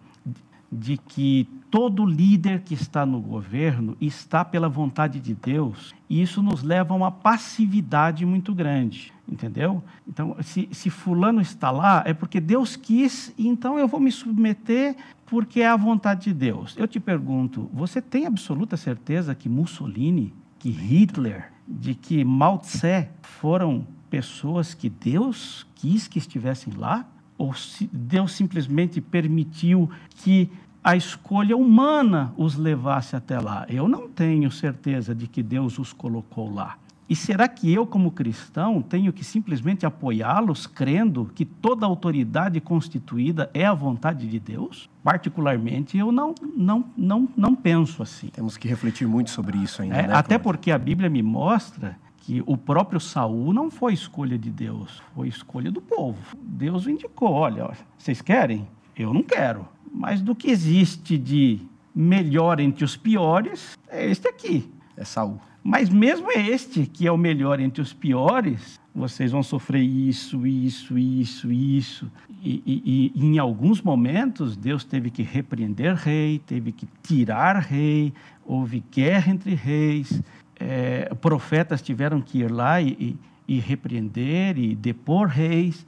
[0.73, 6.43] de que todo líder que está no governo está pela vontade de Deus, e isso
[6.43, 9.83] nos leva a uma passividade muito grande, entendeu?
[10.09, 14.97] Então, se, se Fulano está lá, é porque Deus quis, então eu vou me submeter
[15.27, 16.75] porque é a vontade de Deus.
[16.77, 23.09] Eu te pergunto, você tem absoluta certeza que Mussolini, que Hitler, de que Mao Tse
[23.23, 27.09] foram pessoas que Deus quis que estivessem lá?
[27.39, 27.55] Ou
[27.91, 30.51] Deus simplesmente permitiu que
[30.83, 33.65] a escolha humana os levasse até lá.
[33.69, 36.77] Eu não tenho certeza de que Deus os colocou lá.
[37.09, 43.51] E será que eu, como cristão, tenho que simplesmente apoiá-los, crendo que toda autoridade constituída
[43.53, 44.89] é a vontade de Deus?
[45.05, 48.29] Particularmente, eu não, não, não, não penso assim.
[48.29, 49.97] Temos que refletir muito sobre isso ainda.
[49.97, 54.39] É, né, até porque a Bíblia me mostra que o próprio Saul não foi escolha
[54.39, 56.19] de Deus, foi escolha do povo.
[56.41, 58.67] Deus o indicou: olha, vocês querem?
[58.97, 59.67] Eu não quero.
[59.93, 61.61] Mas do que existe de
[61.95, 64.71] melhor entre os piores, é este aqui.
[64.97, 65.39] É Saul.
[65.63, 70.99] Mas mesmo este, que é o melhor entre os piores, vocês vão sofrer isso, isso,
[70.99, 72.11] isso, isso.
[72.43, 78.13] E, e, e, em alguns momentos, Deus teve que repreender rei, teve que tirar rei,
[78.45, 80.21] houve guerra entre reis,
[80.59, 85.87] é, profetas tiveram que ir lá e, e, repreender e depor reis.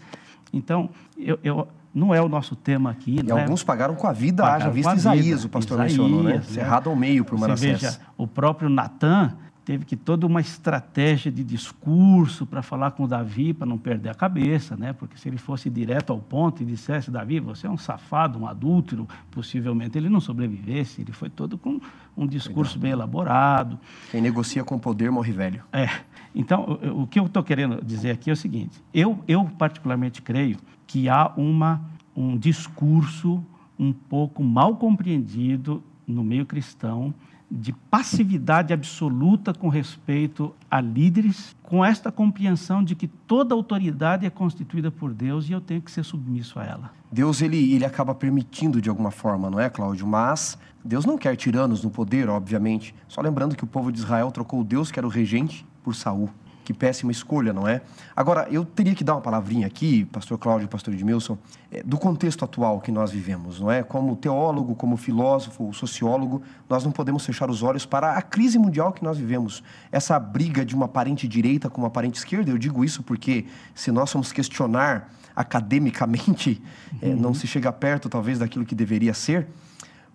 [0.53, 0.89] Então,
[1.19, 3.21] eu, eu não é o nosso tema aqui.
[3.25, 3.65] E alguns é...
[3.65, 6.35] pagaram com a vida, pagaram haja vista Isaías, o pastor Isaías, mencionou, né?
[6.35, 6.43] né?
[6.43, 7.81] Cerrado ao meio para o Manassés.
[7.81, 13.55] Veja, o próprio Natan teve que toda uma estratégia de discurso para falar com Davi,
[13.55, 14.93] para não perder a cabeça, né?
[14.93, 18.47] Porque se ele fosse direto ao ponto e dissesse, Davi, você é um safado, um
[18.47, 21.01] adúltero, possivelmente ele não sobrevivesse.
[21.01, 21.81] Ele foi todo com
[22.17, 23.79] um discurso bem elaborado.
[24.11, 25.63] Quem negocia com poder morre velho.
[25.73, 25.89] É.
[26.35, 30.21] Então, o, o que eu estou querendo dizer aqui é o seguinte: eu, eu particularmente
[30.21, 31.83] creio que há uma,
[32.17, 33.45] um discurso
[33.79, 37.15] um pouco mal compreendido no meio cristão
[37.51, 44.31] de passividade absoluta com respeito a líderes, com esta compreensão de que toda autoridade é
[44.31, 46.91] constituída por Deus e eu tenho que ser submisso a ela.
[47.13, 50.07] Deus ele, ele acaba permitindo de alguma forma, não é, Cláudio?
[50.07, 52.95] Mas Deus não quer tiranos no poder, obviamente.
[53.07, 56.31] Só lembrando que o povo de Israel trocou Deus, que era o regente, por Saul.
[56.65, 57.83] Que péssima escolha, não é?
[58.17, 61.37] Agora, eu teria que dar uma palavrinha aqui, pastor Cláudio pastor Edmilson,
[61.71, 63.83] é, do contexto atual que nós vivemos, não é?
[63.83, 68.95] Como teólogo, como filósofo, sociólogo, nós não podemos fechar os olhos para a crise mundial
[68.95, 69.63] que nós vivemos.
[69.93, 73.45] Essa briga de uma parente direita com uma parente esquerda, eu digo isso porque
[73.75, 76.99] se nós formos questionar academicamente, uhum.
[77.03, 79.49] é, não se chega perto, talvez, daquilo que deveria ser,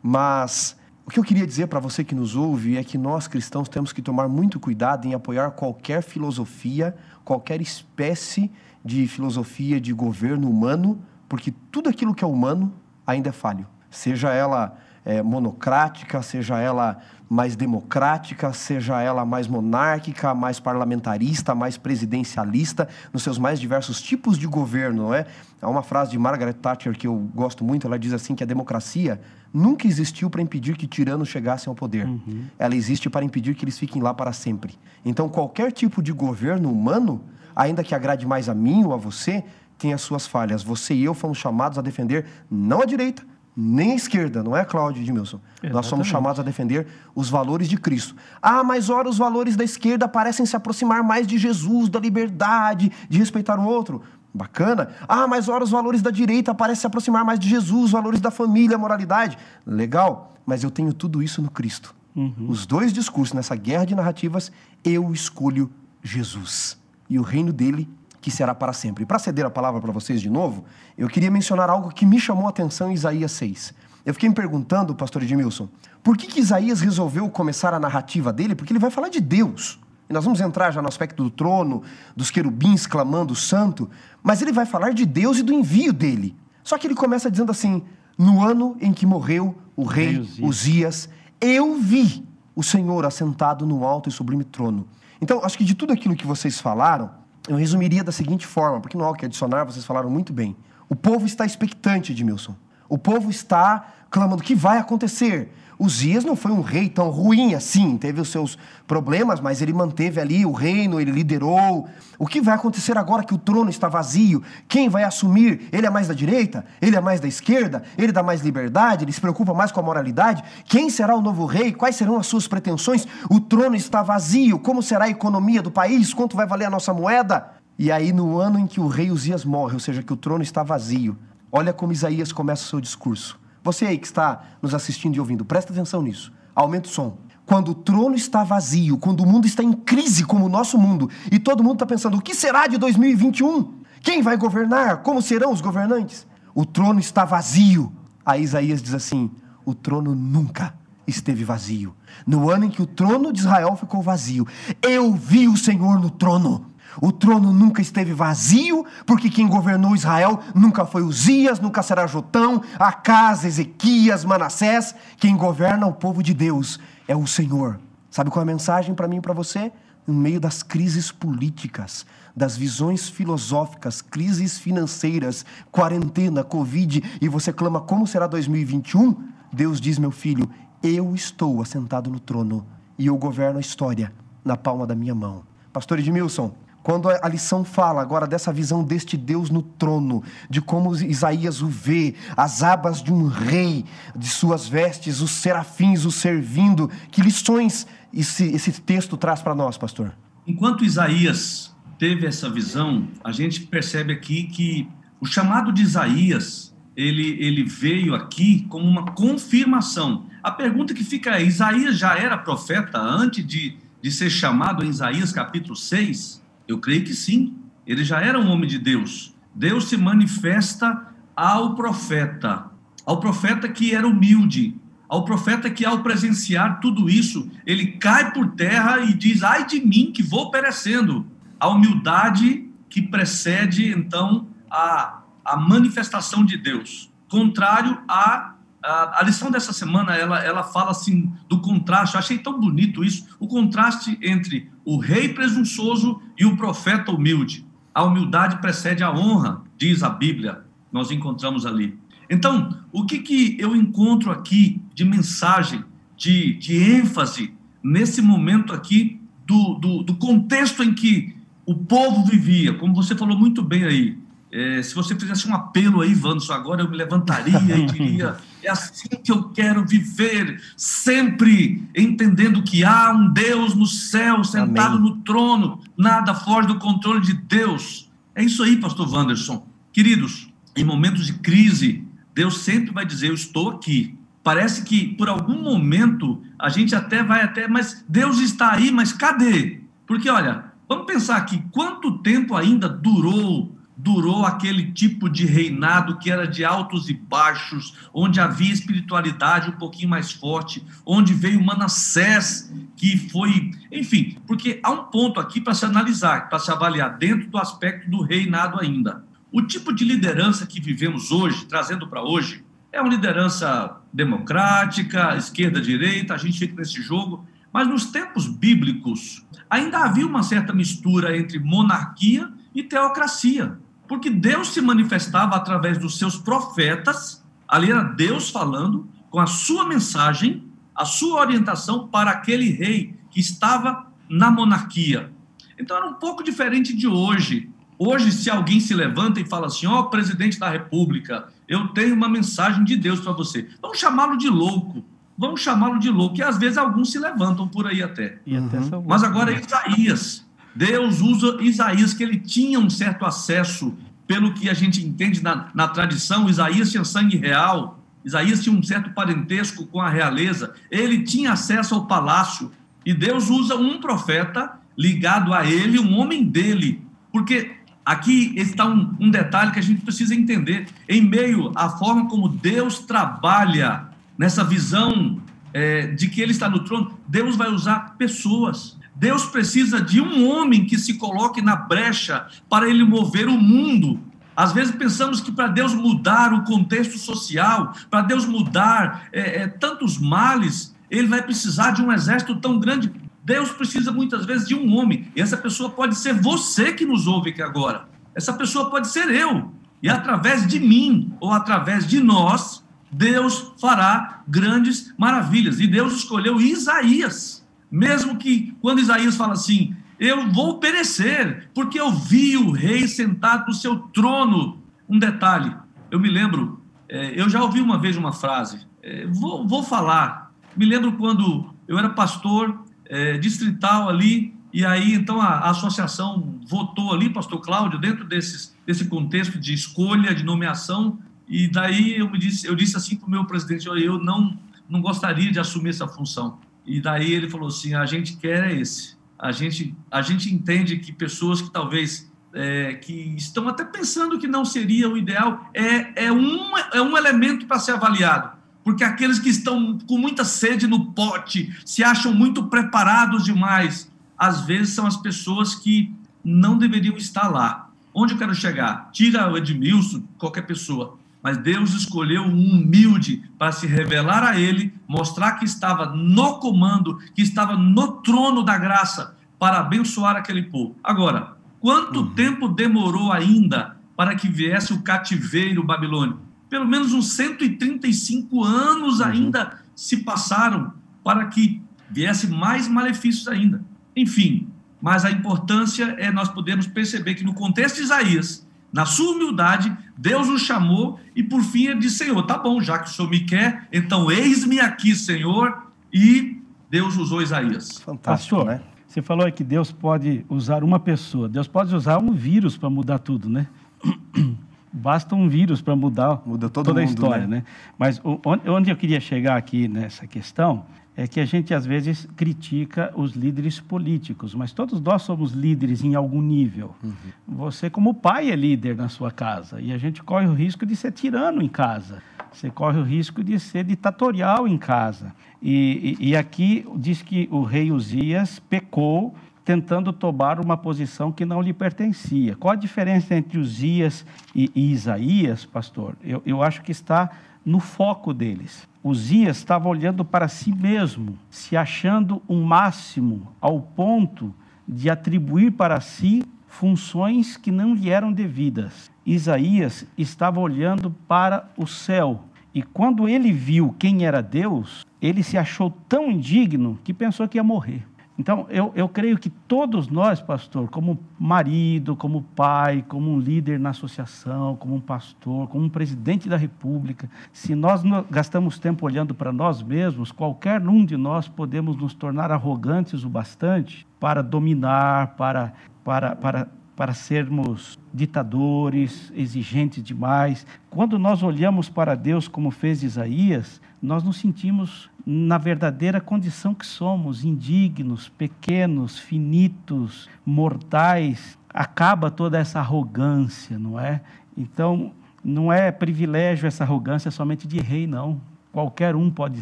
[0.02, 0.79] mas
[1.10, 3.92] o que eu queria dizer para você que nos ouve é que nós cristãos temos
[3.92, 6.96] que tomar muito cuidado em apoiar qualquer filosofia,
[7.26, 8.52] qualquer espécie
[8.86, 12.72] de filosofia de governo humano, porque tudo aquilo que é humano
[13.08, 13.66] ainda é falho.
[13.90, 21.78] Seja ela é, monocrática, seja ela mais democrática, seja ela mais monárquica, mais parlamentarista, mais
[21.78, 25.28] presidencialista, nos seus mais diversos tipos de governo, não é?
[25.62, 28.48] Há uma frase de Margaret Thatcher que eu gosto muito, ela diz assim que a
[28.48, 29.22] democracia
[29.54, 32.08] nunca existiu para impedir que tiranos chegassem ao poder.
[32.08, 32.46] Uhum.
[32.58, 34.76] Ela existe para impedir que eles fiquem lá para sempre.
[35.06, 37.22] Então, qualquer tipo de governo humano,
[37.56, 39.44] ainda que agrade mais a mim ou a você,
[39.78, 40.64] tem as suas falhas.
[40.64, 43.24] Você e eu fomos chamados a defender não a direita,
[43.62, 45.38] nem a esquerda, não é, Cláudio Edmilson?
[45.38, 45.74] Exatamente.
[45.74, 48.16] Nós somos chamados a defender os valores de Cristo.
[48.42, 52.90] Ah, mas ora, os valores da esquerda parecem se aproximar mais de Jesus, da liberdade,
[53.10, 54.02] de respeitar o outro.
[54.34, 54.92] Bacana.
[55.08, 58.22] Ah, mas ora os valores da direita parecem se aproximar mais de Jesus, os valores
[58.22, 59.38] da família, moralidade.
[59.66, 61.94] Legal, mas eu tenho tudo isso no Cristo.
[62.16, 62.48] Uhum.
[62.48, 64.52] Os dois discursos nessa guerra de narrativas,
[64.86, 65.70] eu escolho
[66.02, 66.78] Jesus
[67.10, 67.90] e o reino dele
[68.22, 69.04] que será para sempre.
[69.04, 70.66] E para ceder a palavra para vocês de novo,
[70.98, 73.74] eu queria mencionar algo que me chamou a atenção em Isaías 6.
[74.06, 75.70] Eu fiquei me perguntando, pastor Edmilson,
[76.04, 78.56] por que, que Isaías resolveu começar a narrativa dele?
[78.56, 79.80] Porque ele vai falar de Deus.
[80.10, 81.84] e nós vamos entrar já no aspecto do trono,
[82.16, 83.90] dos querubins clamando santo,
[84.24, 86.36] mas ele vai falar de Deus e do envio dele.
[86.64, 87.84] Só que ele começa dizendo assim:
[88.18, 90.40] no ano em que morreu o rei Uzias.
[90.40, 94.88] Uzias, eu vi o Senhor assentado no alto e sublime trono.
[95.22, 97.12] Então, acho que de tudo aquilo que vocês falaram,
[97.48, 100.56] eu resumiria da seguinte forma, porque não há o que adicionar, vocês falaram muito bem.
[100.88, 102.56] O povo está expectante, Edmilson.
[102.90, 105.54] O povo está clamando: o que vai acontecer?
[105.82, 110.20] Uzias não foi um rei tão ruim assim, teve os seus problemas, mas ele manteve
[110.20, 111.88] ali o reino, ele liderou.
[112.18, 114.44] O que vai acontecer agora que o trono está vazio?
[114.68, 115.70] Quem vai assumir?
[115.72, 116.66] Ele é mais da direita?
[116.82, 117.82] Ele é mais da esquerda?
[117.98, 119.06] Ele dá mais liberdade?
[119.06, 120.44] Ele se preocupa mais com a moralidade?
[120.66, 121.72] Quem será o novo rei?
[121.72, 123.08] Quais serão as suas pretensões?
[123.30, 124.60] O trono está vazio.
[124.60, 126.14] Como será a economia do país?
[126.14, 127.52] Quanto vai valer a nossa moeda?
[127.78, 130.44] E aí, no ano em que o rei Uzias morre, ou seja, que o trono
[130.44, 131.18] está vazio,
[131.52, 133.40] olha como Isaías começa o seu discurso.
[133.64, 136.32] Você aí que está nos assistindo e ouvindo, presta atenção nisso.
[136.56, 137.18] Aumenta o som.
[137.46, 141.10] Quando o trono está vazio, quando o mundo está em crise como o nosso mundo,
[141.32, 143.80] e todo mundo está pensando: o que será de 2021?
[144.02, 144.98] Quem vai governar?
[144.98, 146.28] Como serão os governantes?
[146.54, 147.92] O trono está vazio.
[148.26, 149.32] Aí Isaías diz assim:
[149.66, 150.76] o trono nunca
[151.08, 151.96] esteve vazio.
[152.26, 154.48] No ano em que o trono de Israel ficou vazio,
[154.82, 156.66] eu vi o Senhor no trono.
[157.02, 162.62] O trono nunca esteve vazio, porque quem governou Israel nunca foi Uzias, nunca será Jotão,
[162.78, 164.94] Acas, Ezequias, Manassés.
[165.18, 167.80] Quem governa o povo de Deus é o Senhor.
[168.12, 169.72] Sabe qual é a mensagem para mim e para você?
[170.06, 177.80] No meio das crises políticas, das visões filosóficas, crises financeiras, quarentena, Covid, e você clama
[177.82, 179.16] como será 2021?
[179.54, 180.50] Deus diz, meu filho,
[180.82, 182.66] eu estou assentado no trono
[182.98, 184.12] e eu governo a história
[184.44, 185.44] na palma da minha mão.
[185.72, 190.96] Pastor Edmilson, quando a lição fala agora dessa visão deste Deus no trono, de como
[190.96, 196.90] Isaías o vê, as abas de um rei, de suas vestes, os serafins o servindo,
[197.12, 200.14] que lições esse, esse texto traz para nós, pastor?
[200.48, 204.90] Enquanto Isaías teve essa visão, a gente percebe aqui que
[205.20, 210.26] o chamado de Isaías, ele, ele veio aqui como uma confirmação.
[210.42, 214.90] A pergunta que fica é: Isaías já era profeta antes de, de ser chamado em
[214.90, 216.42] Isaías capítulo 6?
[216.70, 217.58] Eu creio que sim.
[217.86, 219.36] Ele já era um homem de Deus.
[219.56, 222.70] Deus se manifesta ao profeta,
[223.04, 224.76] ao profeta que era humilde,
[225.08, 229.84] ao profeta que, ao presenciar tudo isso, ele cai por terra e diz: Ai de
[229.84, 231.26] mim que vou perecendo.
[231.60, 237.12] A humildade que precede, então, a, a manifestação de Deus.
[237.28, 238.54] Contrário a
[238.84, 242.16] a, a, lição dessa semana ela, ela fala assim do contraste.
[242.16, 247.64] Eu achei tão bonito isso, o contraste entre o rei presunçoso e o profeta humilde.
[247.94, 250.64] A humildade precede a honra, diz a Bíblia.
[250.92, 251.96] Nós encontramos ali.
[252.28, 255.84] Então, o que, que eu encontro aqui de mensagem,
[256.18, 261.36] de, de ênfase nesse momento aqui do, do, do contexto em que
[261.68, 264.18] o povo vivia, como você falou muito bem aí,
[264.52, 268.70] é, se você fizesse um apelo aí, Vanderson, agora eu me levantaria e diria: é
[268.70, 275.12] assim que eu quero viver, sempre entendendo que há um Deus no céu, sentado Amém.
[275.12, 278.10] no trono, nada foge do controle de Deus.
[278.34, 279.68] É isso aí, Pastor Wanderson.
[279.94, 284.18] Queridos, em momentos de crise, Deus sempre vai dizer: Eu estou aqui.
[284.44, 289.14] Parece que por algum momento a gente até vai até, mas Deus está aí, mas
[289.14, 289.82] cadê?
[290.08, 296.32] Porque olha, vamos pensar aqui: quanto tempo ainda durou durou aquele tipo de reinado que
[296.32, 302.74] era de altos e baixos, onde havia espiritualidade um pouquinho mais forte, onde veio Manassés,
[302.96, 307.50] que foi, enfim, porque há um ponto aqui para se analisar, para se avaliar dentro
[307.50, 309.26] do aspecto do reinado ainda.
[309.52, 316.34] O tipo de liderança que vivemos hoje, trazendo para hoje, é uma liderança democrática, esquerda-direita,
[316.34, 321.60] a gente fica nesse jogo, mas nos tempos bíblicos ainda havia uma certa mistura entre
[321.60, 323.78] monarquia e teocracia.
[324.10, 329.88] Porque Deus se manifestava através dos seus profetas, ali era Deus falando, com a sua
[329.88, 330.64] mensagem,
[330.96, 335.32] a sua orientação para aquele rei que estava na monarquia.
[335.80, 337.70] Então era um pouco diferente de hoje.
[338.00, 342.16] Hoje, se alguém se levanta e fala assim: Ó, oh, presidente da República, eu tenho
[342.16, 343.70] uma mensagem de Deus para você.
[343.80, 345.06] Vamos chamá-lo de louco.
[345.38, 346.38] Vamos chamá-lo de louco.
[346.38, 348.42] E às vezes alguns se levantam por aí até.
[348.48, 349.04] Uhum.
[349.08, 350.49] Mas agora é Isaías.
[350.80, 355.68] Deus usa Isaías, que ele tinha um certo acesso, pelo que a gente entende na,
[355.76, 361.24] na tradição, Isaías tinha sangue real, Isaías tinha um certo parentesco com a realeza, ele
[361.24, 362.72] tinha acesso ao palácio,
[363.06, 367.72] e Deus usa um profeta ligado a ele, um homem dele, porque
[368.06, 372.48] aqui está um, um detalhe que a gente precisa entender, em meio à forma como
[372.48, 375.42] Deus trabalha nessa visão
[375.74, 378.98] é, de que ele está no trono, Deus vai usar pessoas.
[379.20, 384.18] Deus precisa de um homem que se coloque na brecha para ele mover o mundo.
[384.56, 389.68] Às vezes pensamos que para Deus mudar o contexto social, para Deus mudar é, é,
[389.68, 393.12] tantos males, ele vai precisar de um exército tão grande.
[393.44, 395.30] Deus precisa muitas vezes de um homem.
[395.36, 398.08] E essa pessoa pode ser você que nos ouve aqui agora.
[398.34, 399.74] Essa pessoa pode ser eu.
[400.02, 405.82] E através de mim ou através de nós, Deus fará grandes maravilhas.
[405.82, 407.59] E Deus escolheu Isaías.
[407.92, 413.68] Mesmo que quando Isaías fala assim, eu vou perecer, porque eu vi o rei sentado
[413.68, 414.78] no seu trono.
[415.08, 415.74] Um detalhe,
[416.12, 420.54] eu me lembro, é, eu já ouvi uma vez uma frase, é, vou, vou falar.
[420.76, 426.60] Me lembro quando eu era pastor é, distrital ali, e aí então a, a, associação
[426.68, 431.18] votou ali, pastor Cláudio, dentro desses, desse contexto de escolha, de nomeação,
[431.48, 434.56] e daí eu, me disse, eu disse assim para o meu presidente, eu não,
[434.88, 436.60] não gostaria de assumir essa função.
[436.90, 439.16] E daí ele falou assim, a gente quer é esse.
[439.38, 444.48] A gente, a gente entende que pessoas que talvez é, que estão até pensando que
[444.48, 448.58] não seria o ideal, é, é, um, é um elemento para ser avaliado.
[448.84, 454.66] Porque aqueles que estão com muita sede no pote, se acham muito preparados demais, às
[454.66, 456.12] vezes são as pessoas que
[456.44, 457.92] não deveriam estar lá.
[458.12, 459.12] Onde eu quero chegar?
[459.12, 464.94] Tira o Edmilson, qualquer pessoa mas Deus escolheu um humilde para se revelar a ele,
[465.08, 470.96] mostrar que estava no comando, que estava no trono da graça, para abençoar aquele povo.
[471.04, 472.34] Agora, quanto uhum.
[472.34, 476.40] tempo demorou ainda para que viesse o cativeiro babilônico?
[476.70, 479.26] Pelo menos uns 135 anos uhum.
[479.26, 483.84] ainda se passaram para que viesse mais malefícios ainda.
[484.16, 484.68] Enfim,
[485.02, 489.96] mas a importância é nós podermos perceber que no contexto de Isaías, na sua humildade,
[490.22, 493.30] Deus o chamou e por fim ele disse: Senhor, tá bom, já que o Senhor
[493.30, 495.82] me quer, então eis-me aqui, Senhor.
[496.12, 498.00] E Deus usou Isaías.
[498.00, 498.82] Fantástico, Pastor, né?
[499.08, 503.20] Você falou que Deus pode usar uma pessoa, Deus pode usar um vírus para mudar
[503.20, 503.68] tudo, né?
[504.92, 507.58] Basta um vírus para mudar Muda toda mundo, a história, né?
[507.58, 507.64] né?
[507.98, 508.22] Mas
[508.66, 510.86] onde eu queria chegar aqui nessa questão
[511.20, 516.02] é que a gente às vezes critica os líderes políticos, mas todos nós somos líderes
[516.02, 516.96] em algum nível.
[517.04, 517.14] Uhum.
[517.46, 520.96] Você, como pai, é líder na sua casa e a gente corre o risco de
[520.96, 522.24] ser tirano em casa.
[522.54, 525.36] Você corre o risco de ser ditatorial em casa.
[525.62, 531.44] E, e, e aqui diz que o rei Uzias pecou tentando tomar uma posição que
[531.44, 532.56] não lhe pertencia.
[532.56, 536.16] Qual a diferença entre Uzias e, e Isaías, pastor?
[536.24, 537.30] Eu, eu acho que está
[537.66, 538.88] no foco deles.
[539.04, 544.54] Uzias estava olhando para si mesmo, se achando um máximo, ao ponto
[544.88, 549.10] de atribuir para si funções que não lhe eram devidas.
[549.26, 552.44] Isaías estava olhando para o céu,
[552.74, 557.58] e quando ele viu quem era Deus, ele se achou tão indigno que pensou que
[557.58, 558.09] ia morrer.
[558.40, 563.78] Então, eu, eu creio que todos nós, pastor, como marido, como pai, como um líder
[563.78, 569.36] na associação, como um pastor, como um presidente da república, se nós gastamos tempo olhando
[569.36, 575.36] para nós mesmos, qualquer um de nós podemos nos tornar arrogantes o bastante para dominar,
[575.36, 576.70] para, para, para
[577.00, 580.68] para sermos ditadores, exigentes demais.
[580.90, 586.86] Quando nós olhamos para Deus como fez Isaías, nós nos sentimos na verdadeira condição que
[586.86, 591.58] somos, indignos, pequenos, finitos, mortais.
[591.74, 594.20] Acaba toda essa arrogância, não é?
[594.58, 598.42] Então, não é privilégio essa arrogância somente de rei, não.
[598.74, 599.62] Qualquer um pode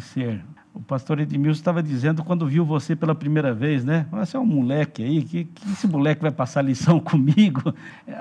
[0.00, 0.44] ser.
[0.78, 4.06] O pastor Edmilson estava dizendo quando viu você pela primeira vez, né?
[4.12, 7.74] Você é um moleque aí, que, que esse moleque vai passar lição comigo?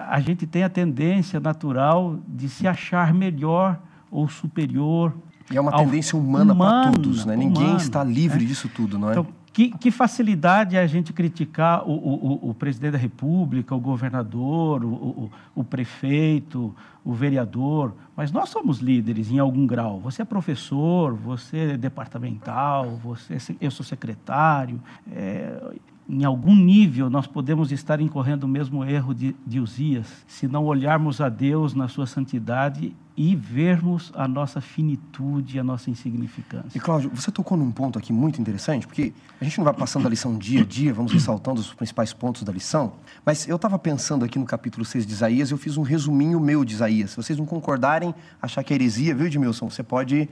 [0.09, 3.79] A gente tem a tendência natural de se achar melhor
[4.09, 5.13] ou superior.
[5.51, 7.35] E é uma tendência humana, humana para todos, né?
[7.35, 8.47] Humana, Ninguém está livre é.
[8.47, 9.11] disso tudo, não é?
[9.11, 9.27] Então,
[9.57, 14.85] que, que, facilidade é a gente criticar o, o, o, presidente da República, o governador,
[14.85, 19.99] o, o, prefeito, o vereador, mas nós somos líderes em algum grau.
[20.01, 24.79] Você é professor, você é departamental, você é, eu sou secretário.
[25.11, 25.73] É,
[26.07, 30.65] em algum nível nós podemos estar incorrendo o mesmo erro de, de Uzias, se não
[30.65, 36.77] olharmos a Deus na sua santidade e vermos a nossa finitude, a nossa insignificância.
[36.77, 39.11] E Cláudio, você tocou num ponto aqui muito interessante, porque
[39.41, 42.43] a gente não vai passando a lição dia a dia, vamos ressaltando os principais pontos
[42.43, 42.93] da lição,
[43.25, 46.63] mas eu estava pensando aqui no capítulo 6 de Isaías, eu fiz um resuminho meu
[46.63, 47.09] de Isaías.
[47.09, 49.67] Se vocês não concordarem, achar que é heresia, viu, Edmilson?
[49.67, 50.29] Você pode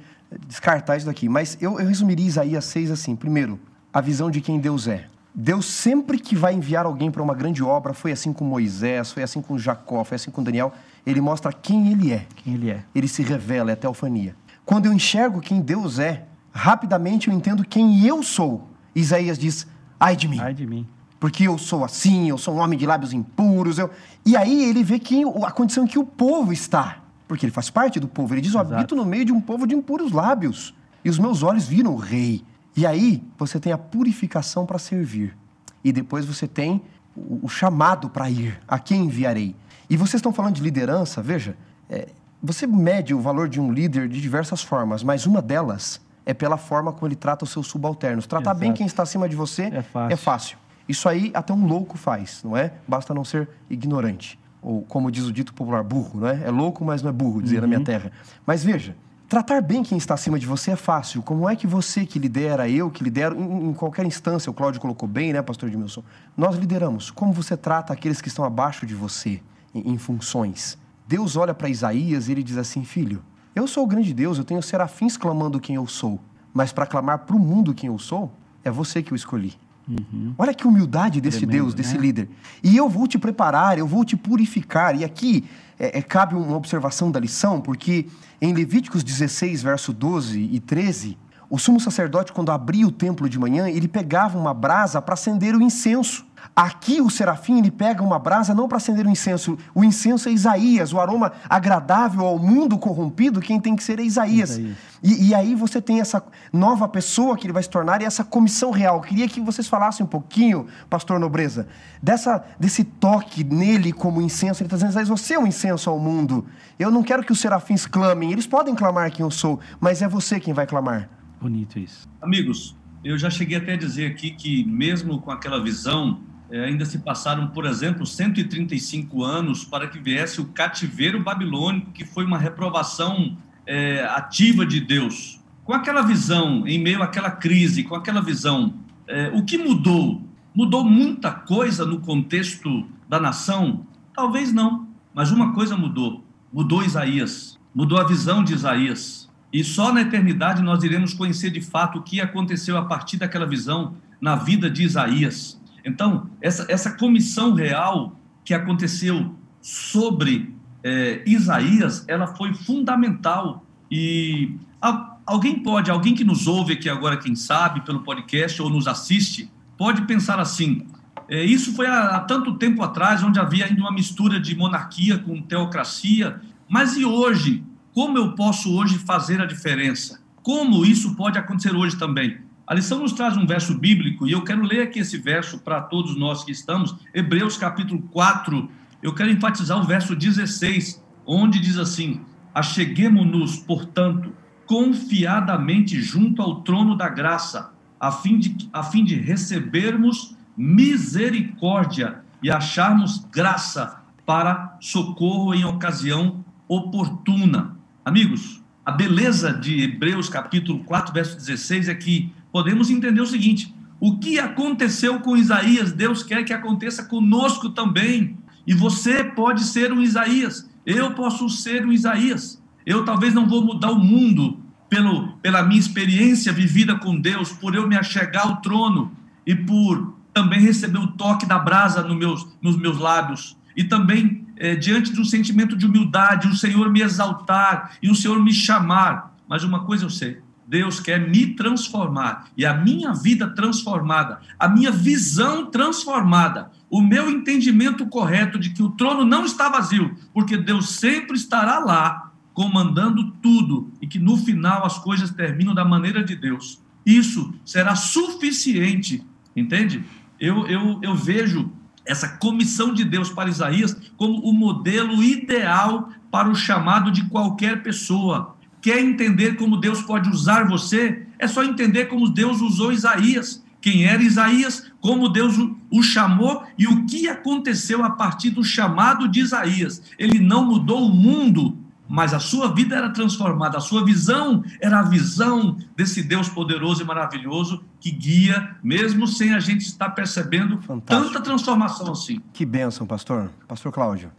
[0.48, 1.28] descartar isso daqui.
[1.28, 3.16] Mas eu, eu resumiria Isaías 6 assim.
[3.16, 3.60] Primeiro,
[3.92, 5.08] a visão de quem Deus é.
[5.34, 9.22] Deus sempre que vai enviar alguém para uma grande obra, foi assim com Moisés, foi
[9.22, 10.74] assim com Jacó, foi assim com Daniel,
[11.06, 12.26] ele mostra quem ele é.
[12.36, 12.84] Quem ele é.
[12.94, 14.36] Ele se revela, é teofania.
[14.66, 18.68] Quando eu enxergo quem Deus é, rapidamente eu entendo quem eu sou.
[18.96, 19.68] Isaías diz:
[20.00, 20.40] ai de mim.
[20.40, 20.88] Ai de mim.
[21.20, 23.78] Porque eu sou assim, eu sou um homem de lábios impuros.
[23.78, 23.90] Eu...
[24.26, 27.00] E aí ele vê que a condição em que o povo está.
[27.28, 28.34] Porque ele faz parte do povo.
[28.34, 30.74] Ele diz: Eu habito no meio de um povo de impuros lábios.
[31.04, 32.44] E os meus olhos viram o rei.
[32.76, 35.38] E aí você tem a purificação para servir.
[35.84, 36.82] E depois você tem
[37.16, 38.60] o chamado para ir.
[38.68, 39.56] A quem enviarei?
[39.90, 41.56] E vocês estão falando de liderança, veja.
[41.90, 42.08] É,
[42.42, 46.58] você mede o valor de um líder de diversas formas, mas uma delas é pela
[46.58, 48.26] forma como ele trata os seus subalternos.
[48.28, 48.60] Tratar Exato.
[48.60, 50.14] bem quem está acima de você é fácil.
[50.14, 50.58] é fácil.
[50.88, 52.74] Isso aí até um louco faz, não é?
[52.88, 54.40] Basta não ser ignorante.
[54.62, 56.44] Ou, como diz o dito popular, burro, não é?
[56.46, 57.62] É louco, mas não é burro, dizia uhum.
[57.62, 57.86] na minha uhum.
[57.86, 58.12] terra.
[58.46, 58.96] Mas veja,
[59.28, 61.22] tratar bem quem está acima de você é fácil.
[61.22, 64.82] Como é que você que lidera, eu que lidero, em, em qualquer instância, o Cláudio
[64.82, 66.04] colocou bem, né, pastor Edmilson?
[66.36, 67.12] Nós lideramos.
[67.12, 69.42] Como você trata aqueles que estão abaixo de você
[69.76, 70.78] em, funções?
[71.08, 73.22] Deus olha para Isaías e ele diz assim: Filho,
[73.54, 76.20] eu sou o grande Deus, eu tenho serafins clamando quem eu sou.
[76.54, 78.32] Mas para clamar para o mundo quem eu sou,
[78.64, 79.54] é você que eu escolhi.
[79.88, 80.34] Uhum.
[80.38, 82.02] Olha que humildade desse Tremendo, Deus, desse né?
[82.02, 82.30] líder.
[82.64, 84.96] E eu vou te preparar, eu vou te purificar.
[85.00, 85.46] E aqui
[85.80, 88.08] é, é, cabe uma observação da lição, porque
[88.42, 91.18] em Levíticos 16, verso 12 e 13,
[91.50, 95.56] o sumo sacerdote, quando abria o templo de manhã, ele pegava uma brasa para acender
[95.56, 96.26] o incenso.
[96.56, 99.58] Aqui o serafim ele pega uma brasa não para acender o incenso.
[99.74, 104.04] O incenso é Isaías, o aroma agradável ao mundo corrompido, quem tem que ser é
[104.04, 104.52] Isaías.
[104.52, 104.78] Isaías.
[105.04, 108.24] E, e, aí você tem essa nova pessoa que ele vai se tornar e essa
[108.24, 108.96] comissão real.
[108.96, 111.68] Eu queria que vocês falassem um pouquinho, pastor Nobreza,
[112.02, 114.64] dessa, desse toque nele como incenso.
[114.64, 116.48] Ele está dizendo, Isaías, você é um incenso ao mundo.
[116.80, 118.32] Eu não quero que os serafins clamem.
[118.32, 121.08] Eles podem clamar quem eu sou, mas é você quem vai clamar.
[121.40, 122.08] Bonito isso.
[122.20, 126.20] Amigos, eu já cheguei até a dizer aqui que mesmo com aquela visão
[126.52, 132.26] ainda se passaram, por exemplo, 135 anos para que viesse o cativeiro babilônico, que foi
[132.26, 135.40] uma reprovação é, ativa de Deus.
[135.64, 138.76] Com aquela visão, em meio àquela crise, com aquela visão,
[139.08, 140.22] é, o que mudou?
[140.54, 143.86] Mudou muita coisa no contexto da nação?
[144.14, 146.24] Talvez não, mas uma coisa mudou.
[146.54, 149.30] Mudou Isaías, mudou a visão de Isaías.
[149.52, 153.46] E só na eternidade nós iremos conhecer de fato o que aconteceu a partir daquela
[153.46, 155.60] visão na vida de Isaías.
[155.86, 163.64] Então, essa, essa comissão real que aconteceu sobre é, Isaías, ela foi fundamental.
[163.90, 168.70] E a, alguém pode, alguém que nos ouve aqui agora, quem sabe, pelo podcast ou
[168.70, 170.86] nos assiste, pode pensar assim:
[171.28, 175.18] é, isso foi há, há tanto tempo atrás, onde havia ainda uma mistura de monarquia
[175.18, 177.64] com teocracia, mas e hoje?
[177.94, 180.20] Como eu posso hoje fazer a diferença?
[180.44, 182.45] Como isso pode acontecer hoje também?
[182.68, 185.82] A lição nos traz um verso bíblico, e eu quero ler aqui esse verso para
[185.82, 188.68] todos nós que estamos, Hebreus capítulo 4,
[189.04, 192.22] eu quero enfatizar o verso 16, onde diz assim:
[192.56, 194.34] Acheguemo-nos, portanto,
[194.66, 202.50] confiadamente junto ao trono da graça, a fim de, a fim de recebermos misericórdia e
[202.50, 207.78] acharmos graça para socorro em ocasião oportuna.
[208.04, 213.76] Amigos, a beleza de Hebreus capítulo 4, verso 16 é que podemos entender o seguinte:
[214.00, 218.38] o que aconteceu com Isaías, Deus quer que aconteça conosco também.
[218.66, 222.64] E você pode ser um Isaías, eu posso ser um Isaías.
[222.86, 224.58] Eu talvez não vou mudar o mundo
[224.90, 229.12] pelo, pela minha experiência vivida com Deus, por eu me achegar ao trono
[229.46, 233.58] e por também receber o toque da brasa meus, nos meus lábios.
[233.76, 238.16] E também, é, diante de um sentimento de humildade, o Senhor me exaltar e o
[238.16, 239.36] Senhor me chamar.
[239.46, 244.68] Mas uma coisa eu sei: Deus quer me transformar e a minha vida transformada, a
[244.68, 250.58] minha visão transformada, o meu entendimento correto de que o trono não está vazio, porque
[250.58, 256.24] Deus sempre estará lá comandando tudo e que no final as coisas terminam da maneira
[256.24, 256.82] de Deus.
[257.06, 259.24] Isso será suficiente,
[259.56, 260.04] entende?
[260.40, 261.72] Eu, eu, eu vejo
[262.06, 267.84] essa comissão de Deus para Isaías como o modelo ideal para o chamado de qualquer
[267.84, 268.56] pessoa
[268.86, 271.26] Quer entender como Deus pode usar você?
[271.40, 273.66] É só entender como Deus usou Isaías.
[273.82, 275.56] Quem era Isaías, como Deus
[275.92, 280.04] o chamou e o que aconteceu a partir do chamado de Isaías.
[280.20, 281.76] Ele não mudou o mundo,
[282.08, 287.02] mas a sua vida era transformada, a sua visão era a visão desse Deus poderoso
[287.02, 291.34] e maravilhoso que guia, mesmo sem a gente estar percebendo Fantástico.
[291.34, 292.40] tanta transformação assim.
[292.54, 293.50] Que bênção, pastor.
[293.68, 294.32] Pastor Cláudio.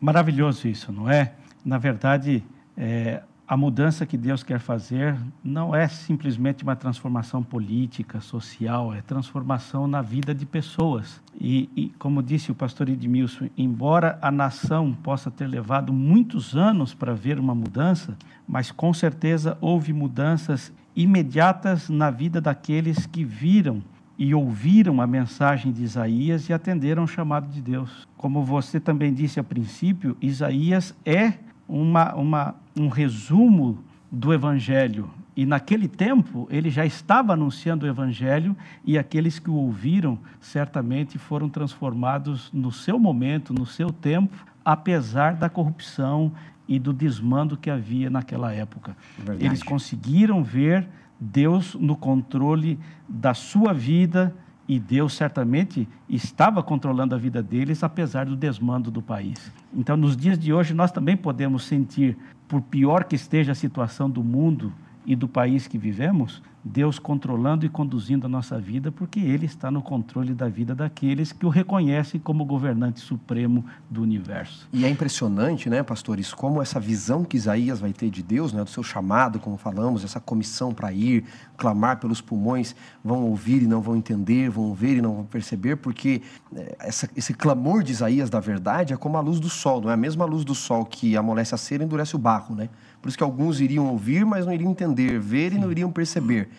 [0.00, 1.34] Maravilhoso isso, não é?
[1.64, 2.44] Na verdade,
[2.76, 9.02] é, a mudança que Deus quer fazer não é simplesmente uma transformação política, social, é
[9.02, 11.20] transformação na vida de pessoas.
[11.34, 16.94] E, e, como disse o pastor Edmilson, embora a nação possa ter levado muitos anos
[16.94, 23.82] para ver uma mudança, mas com certeza houve mudanças imediatas na vida daqueles que viram
[24.16, 28.06] e ouviram a mensagem de Isaías e atenderam ao chamado de Deus.
[28.16, 31.32] Como você também disse a princípio, Isaías é
[31.70, 33.78] uma, uma, um resumo
[34.10, 35.08] do Evangelho.
[35.36, 41.16] E naquele tempo ele já estava anunciando o Evangelho e aqueles que o ouviram certamente
[41.16, 46.32] foram transformados no seu momento, no seu tempo, apesar da corrupção
[46.66, 48.96] e do desmando que havia naquela época.
[49.16, 49.46] Verdade.
[49.46, 50.86] Eles conseguiram ver
[51.18, 54.34] Deus no controle da sua vida
[54.70, 59.52] e Deus certamente estava controlando a vida deles, apesar do desmando do país.
[59.74, 62.16] Então, nos dias de hoje, nós também podemos sentir,
[62.46, 64.72] por pior que esteja a situação do mundo
[65.04, 69.70] e do país que vivemos, Deus controlando e conduzindo a nossa vida, porque Ele está
[69.70, 74.68] no controle da vida daqueles que o reconhecem como governante supremo do universo.
[74.72, 78.62] E é impressionante, né, pastores, como essa visão que Isaías vai ter de Deus, né,
[78.62, 81.24] do seu chamado, como falamos, essa comissão para ir,
[81.56, 85.76] clamar pelos pulmões, vão ouvir e não vão entender, vão ver e não vão perceber,
[85.76, 86.22] porque
[86.54, 89.90] é, essa, esse clamor de Isaías da verdade é como a luz do sol, não
[89.90, 92.68] é a mesma luz do sol que amolece a cera e endurece o barro, né?
[93.00, 95.56] Por isso que alguns iriam ouvir, mas não iriam entender, ver Sim.
[95.56, 96.49] e não iriam perceber.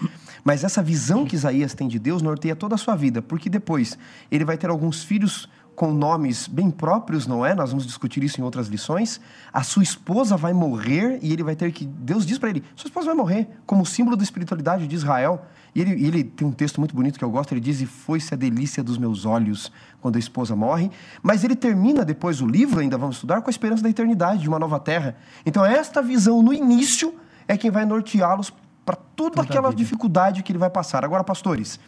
[0.43, 3.97] Mas essa visão que Isaías tem de Deus norteia toda a sua vida, porque depois
[4.31, 7.55] ele vai ter alguns filhos com nomes bem próprios, não é?
[7.55, 9.19] Nós vamos discutir isso em outras lições.
[9.51, 11.85] A sua esposa vai morrer e ele vai ter que.
[11.85, 15.45] Deus diz para ele: sua esposa vai morrer, como símbolo da espiritualidade de Israel.
[15.73, 17.53] E ele, ele tem um texto muito bonito que eu gosto.
[17.53, 19.71] Ele diz: E foi-se a delícia dos meus olhos
[20.01, 20.91] quando a esposa morre.
[21.23, 24.49] Mas ele termina depois o livro, ainda vamos estudar, com a esperança da eternidade, de
[24.49, 25.15] uma nova terra.
[25.45, 27.15] Então, esta visão no início
[27.47, 28.53] é quem vai norteá-los
[28.85, 31.05] para toda, toda aquela dificuldade que ele vai passar.
[31.05, 31.79] Agora, pastores,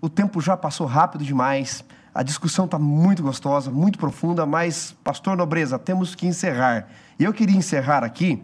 [0.00, 1.84] o tempo já passou rápido demais.
[2.14, 6.88] A discussão está muito gostosa, muito profunda, mas, pastor Nobreza, temos que encerrar.
[7.18, 8.42] E eu queria encerrar aqui,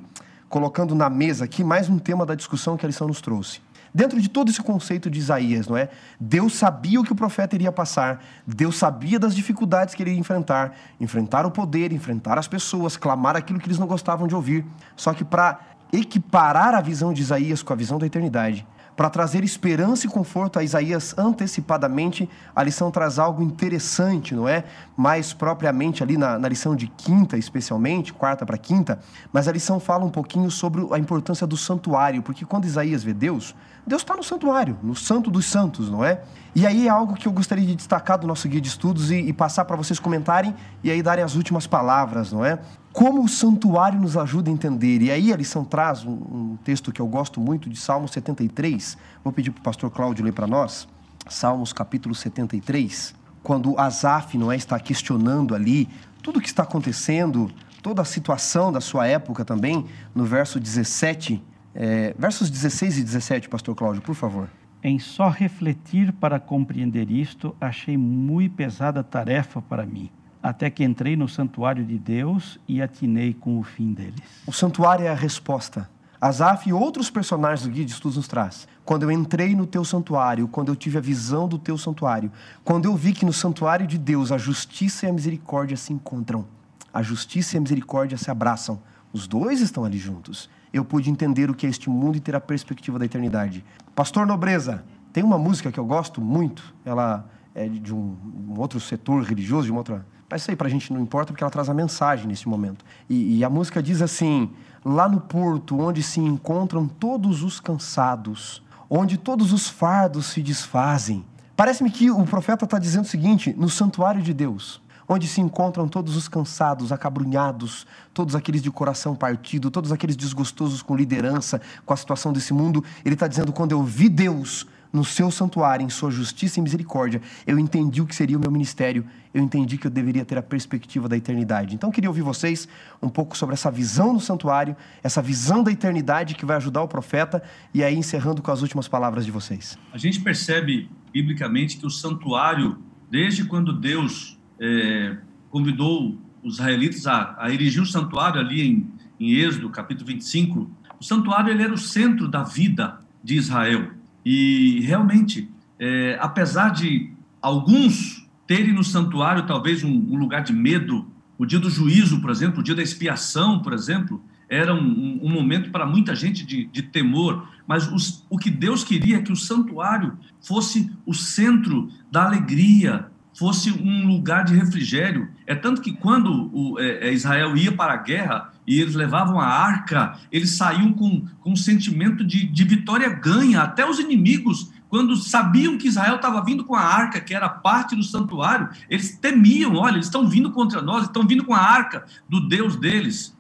[0.48, 3.61] colocando na mesa aqui mais um tema da discussão que a lição nos trouxe.
[3.92, 5.88] Dentro de todo esse conceito de Isaías, não é?
[6.20, 10.18] Deus sabia o que o profeta iria passar, Deus sabia das dificuldades que ele ia
[10.18, 14.66] enfrentar, enfrentar o poder, enfrentar as pessoas, clamar aquilo que eles não gostavam de ouvir.
[14.94, 15.59] Só que para
[15.93, 18.66] equiparar a visão de Isaías com a visão da eternidade,
[18.97, 24.64] para trazer esperança e conforto a Isaías antecipadamente, a lição traz algo interessante, não é?
[24.97, 28.99] Mais propriamente ali na, na lição de quinta, especialmente, quarta para quinta,
[29.30, 33.12] mas a lição fala um pouquinho sobre a importância do santuário, porque quando Isaías vê
[33.12, 33.55] Deus,
[33.87, 36.22] Deus está no santuário, no santo dos santos, não é?
[36.55, 39.16] E aí é algo que eu gostaria de destacar do nosso guia de estudos e,
[39.16, 42.59] e passar para vocês comentarem e aí darem as últimas palavras, não é?
[42.97, 45.03] Como o santuário nos ajuda a entender.
[45.03, 48.97] E aí a lição traz um, um texto que eu gosto muito de Salmo 73.
[49.22, 50.88] Vou pedir para o pastor Cláudio ler para nós.
[51.28, 53.14] Salmos capítulo 73.
[53.42, 55.90] Quando Asaf não é, está questionando ali
[56.22, 59.84] tudo o que está acontecendo, toda a situação da sua época também,
[60.14, 61.44] no verso 17,
[61.74, 64.49] é, versos 16 e 17, pastor Cláudio, por favor.
[64.82, 70.11] Em só refletir para compreender isto, achei muito pesada tarefa para mim
[70.47, 74.22] até que entrei no santuário de Deus e atinei com o fim deles.
[74.47, 75.90] O santuário é a resposta.
[76.20, 78.68] Asaf e outros personagens do Guia de Estudos nos traz.
[78.84, 82.30] Quando eu entrei no teu santuário, quando eu tive a visão do teu santuário,
[82.62, 86.47] quando eu vi que no santuário de Deus a justiça e a misericórdia se encontram,
[86.94, 88.80] a justiça e a misericórdia se abraçam,
[89.12, 90.49] os dois estão ali juntos.
[90.72, 93.64] Eu pude entender o que é este mundo e ter a perspectiva da eternidade.
[93.97, 98.16] Pastor Nobreza, tem uma música que eu gosto muito, ela é de um,
[98.49, 101.32] um outro setor religioso, de uma outra mas isso aí para a gente não importa,
[101.32, 102.84] porque ela traz a mensagem nesse momento.
[103.08, 104.50] E, e, a música diz assim:
[104.84, 111.24] lá no porto, onde se encontram todos os cansados, onde todos os fardos se desfazem.
[111.56, 115.88] Parece-me que o profeta está dizendo o seguinte: no santuário de Deus, onde se encontram
[115.88, 121.94] todos os cansados, acabrunhados, todos aqueles de coração partido, todos aqueles desgostosos com liderança, com
[121.94, 124.66] a situação desse mundo, ele está dizendo: quando eu vi Deus
[124.97, 128.51] no seu santuário, em sua justiça e misericórdia, eu entendi o que seria o meu
[128.51, 131.74] ministério, eu entendi que eu deveria ter a perspectiva da eternidade.
[131.74, 132.66] Então, eu queria ouvir vocês
[133.03, 136.88] um pouco sobre essa visão no santuário, essa visão da eternidade que vai ajudar o
[136.88, 137.42] profeta,
[137.74, 139.78] e aí encerrando com as últimas palavras de vocês.
[139.92, 142.78] A gente percebe, biblicamente, que o santuário,
[143.11, 145.18] desde quando Deus é,
[145.51, 148.90] convidou os israelitas a, a erigir o santuário ali em,
[149.20, 153.90] em Êxodo, capítulo 25, o santuário ele era o centro da vida de Israel.
[154.28, 155.48] E realmente,
[155.78, 161.06] é, apesar de alguns terem no santuário talvez um, um, lugar de medo,
[161.38, 165.32] o dia do juízo, por exemplo, o dia da expiação, por exemplo, era um, um,
[165.32, 169.30] momento para muita gente de, de temor, mas os, o que Deus queria é que
[169.30, 173.06] o santuário fosse o centro da alegria,
[173.37, 175.28] fosse um lugar de refrigério.
[175.47, 179.39] É tanto que quando o, é, é, Israel ia para a guerra e eles levavam
[179.39, 183.61] a arca, eles saíam com, com um sentimento de, de vitória ganha.
[183.61, 187.95] Até os inimigos, quando sabiam que Israel estava vindo com a arca, que era parte
[187.95, 192.05] do santuário, eles temiam: olha, eles estão vindo contra nós, estão vindo com a arca
[192.28, 193.37] do Deus deles.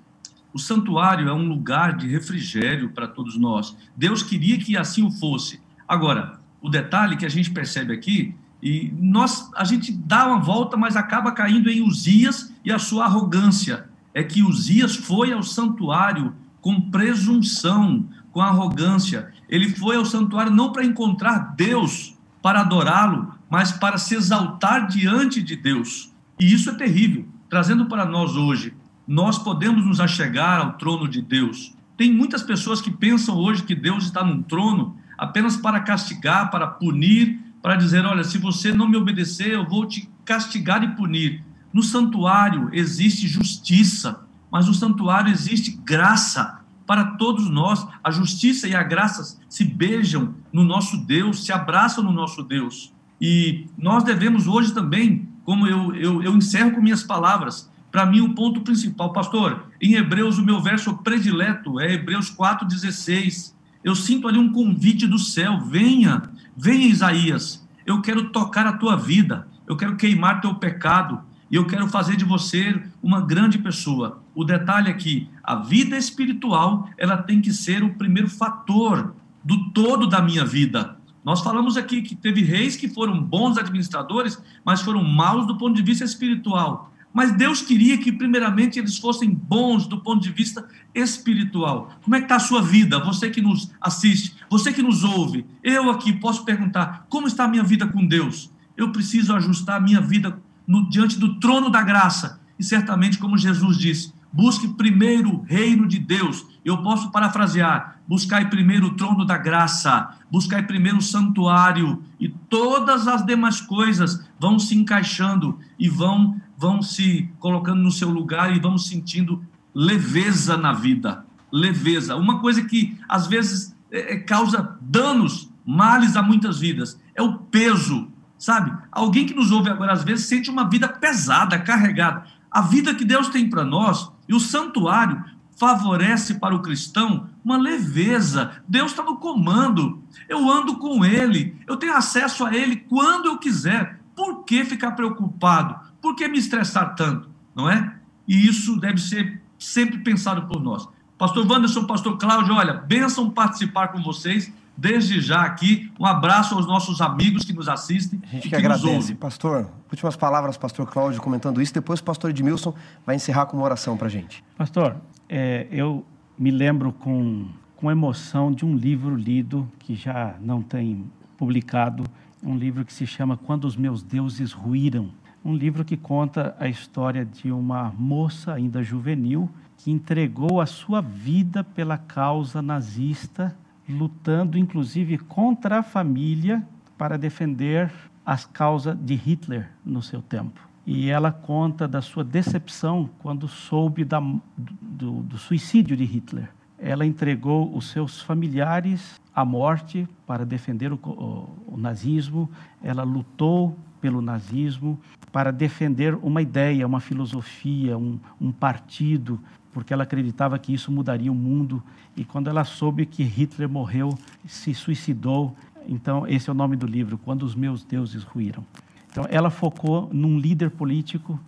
[0.52, 3.76] O santuário é um lugar de refrigério para todos nós.
[3.96, 5.60] Deus queria que assim o fosse.
[5.86, 10.76] Agora, o detalhe que a gente percebe aqui e nós, a gente dá uma volta,
[10.76, 13.88] mas acaba caindo em Uzias e a sua arrogância.
[14.14, 19.30] É que Uzias foi ao santuário com presunção, com arrogância.
[19.48, 25.42] Ele foi ao santuário não para encontrar Deus, para adorá-lo, mas para se exaltar diante
[25.42, 26.12] de Deus.
[26.40, 27.26] E isso é terrível.
[27.48, 28.74] Trazendo para nós hoje,
[29.06, 31.74] nós podemos nos achegar ao trono de Deus.
[31.96, 36.66] Tem muitas pessoas que pensam hoje que Deus está num trono apenas para castigar, para
[36.66, 41.42] punir, para dizer: olha, se você não me obedecer, eu vou te castigar e punir.
[41.72, 44.20] No santuário existe justiça,
[44.52, 47.84] mas no santuário existe graça para todos nós.
[48.04, 52.94] A justiça e a graça se beijam no nosso Deus, se abraçam no nosso Deus.
[53.20, 58.20] E nós devemos hoje também, como eu, eu, eu encerro com minhas palavras, para mim
[58.20, 63.56] o ponto principal, pastor, em Hebreus o meu verso predileto é Hebreus 4,16.
[63.82, 66.22] Eu sinto ali um convite do céu, venha,
[66.56, 71.66] Venha, Isaías, eu quero tocar a tua vida, eu quero queimar teu pecado e eu
[71.66, 74.22] quero fazer de você uma grande pessoa.
[74.34, 79.70] O detalhe é que a vida espiritual, ela tem que ser o primeiro fator do
[79.70, 80.96] todo da minha vida.
[81.22, 85.76] Nós falamos aqui que teve reis que foram bons administradores, mas foram maus do ponto
[85.76, 86.90] de vista espiritual.
[87.16, 91.90] Mas Deus queria que, primeiramente, eles fossem bons do ponto de vista espiritual.
[92.02, 93.02] Como é que está a sua vida?
[93.04, 97.48] Você que nos assiste, você que nos ouve, eu aqui posso perguntar: como está a
[97.48, 98.52] minha vida com Deus?
[98.76, 102.38] Eu preciso ajustar a minha vida no, diante do trono da graça.
[102.58, 106.44] E certamente, como Jesus disse, busque primeiro o reino de Deus.
[106.62, 113.08] Eu posso parafrasear: buscai primeiro o trono da graça, buscai primeiro o santuário, e todas
[113.08, 118.60] as demais coisas vão se encaixando e vão vão se colocando no seu lugar e
[118.60, 119.44] vão sentindo
[119.74, 121.24] leveza na vida.
[121.52, 122.16] Leveza.
[122.16, 127.34] Uma coisa que às vezes é, é, causa danos, males a muitas vidas, é o
[127.34, 128.08] peso.
[128.38, 128.72] Sabe?
[128.92, 132.24] Alguém que nos ouve agora às vezes sente uma vida pesada, carregada.
[132.50, 135.22] A vida que Deus tem para nós e o santuário
[135.56, 138.62] favorece para o cristão uma leveza.
[138.68, 140.02] Deus está no comando.
[140.28, 144.00] Eu ando com Ele, eu tenho acesso a Ele quando eu quiser.
[144.14, 145.85] Por que ficar preocupado?
[146.06, 147.28] Por que me estressar tanto?
[147.52, 147.96] Não é?
[148.28, 150.88] E isso deve ser sempre pensado por nós.
[151.18, 154.52] Pastor Wanderson, Pastor Cláudio, olha, benção participar com vocês.
[154.76, 158.22] Desde já aqui, um abraço aos nossos amigos que nos assistem.
[158.22, 159.16] A gente que, que agradece.
[159.16, 161.74] Pastor, últimas palavras, Pastor Cláudio, comentando isso.
[161.74, 162.72] Depois o Pastor Edmilson
[163.04, 164.44] vai encerrar com uma oração para a gente.
[164.56, 164.98] Pastor,
[165.28, 166.06] é, eu
[166.38, 171.04] me lembro com, com emoção de um livro lido, que já não tem
[171.36, 172.04] publicado,
[172.44, 175.10] um livro que se chama Quando os Meus Deuses Ruíram
[175.46, 181.00] um livro que conta a história de uma moça ainda juvenil que entregou a sua
[181.00, 183.56] vida pela causa nazista,
[183.88, 186.66] lutando inclusive contra a família
[186.98, 187.92] para defender
[188.24, 190.60] as causas de Hitler no seu tempo.
[190.84, 194.20] E ela conta da sua decepção quando soube da,
[194.58, 196.50] do, do suicídio de Hitler.
[196.76, 202.50] Ela entregou os seus familiares à morte para defender o, o, o nazismo,
[202.82, 204.98] ela lutou pelo nazismo
[205.32, 209.40] para defender uma ideia, uma filosofia, um, um partido,
[209.72, 211.82] porque ela acreditava que isso mudaria o mundo.
[212.16, 214.16] E quando ela soube que Hitler morreu,
[214.46, 215.54] se suicidou.
[215.86, 218.64] Então, esse é o nome do livro, Quando os Meus Deuses Ruíram.
[219.10, 221.38] Então, ela focou num líder político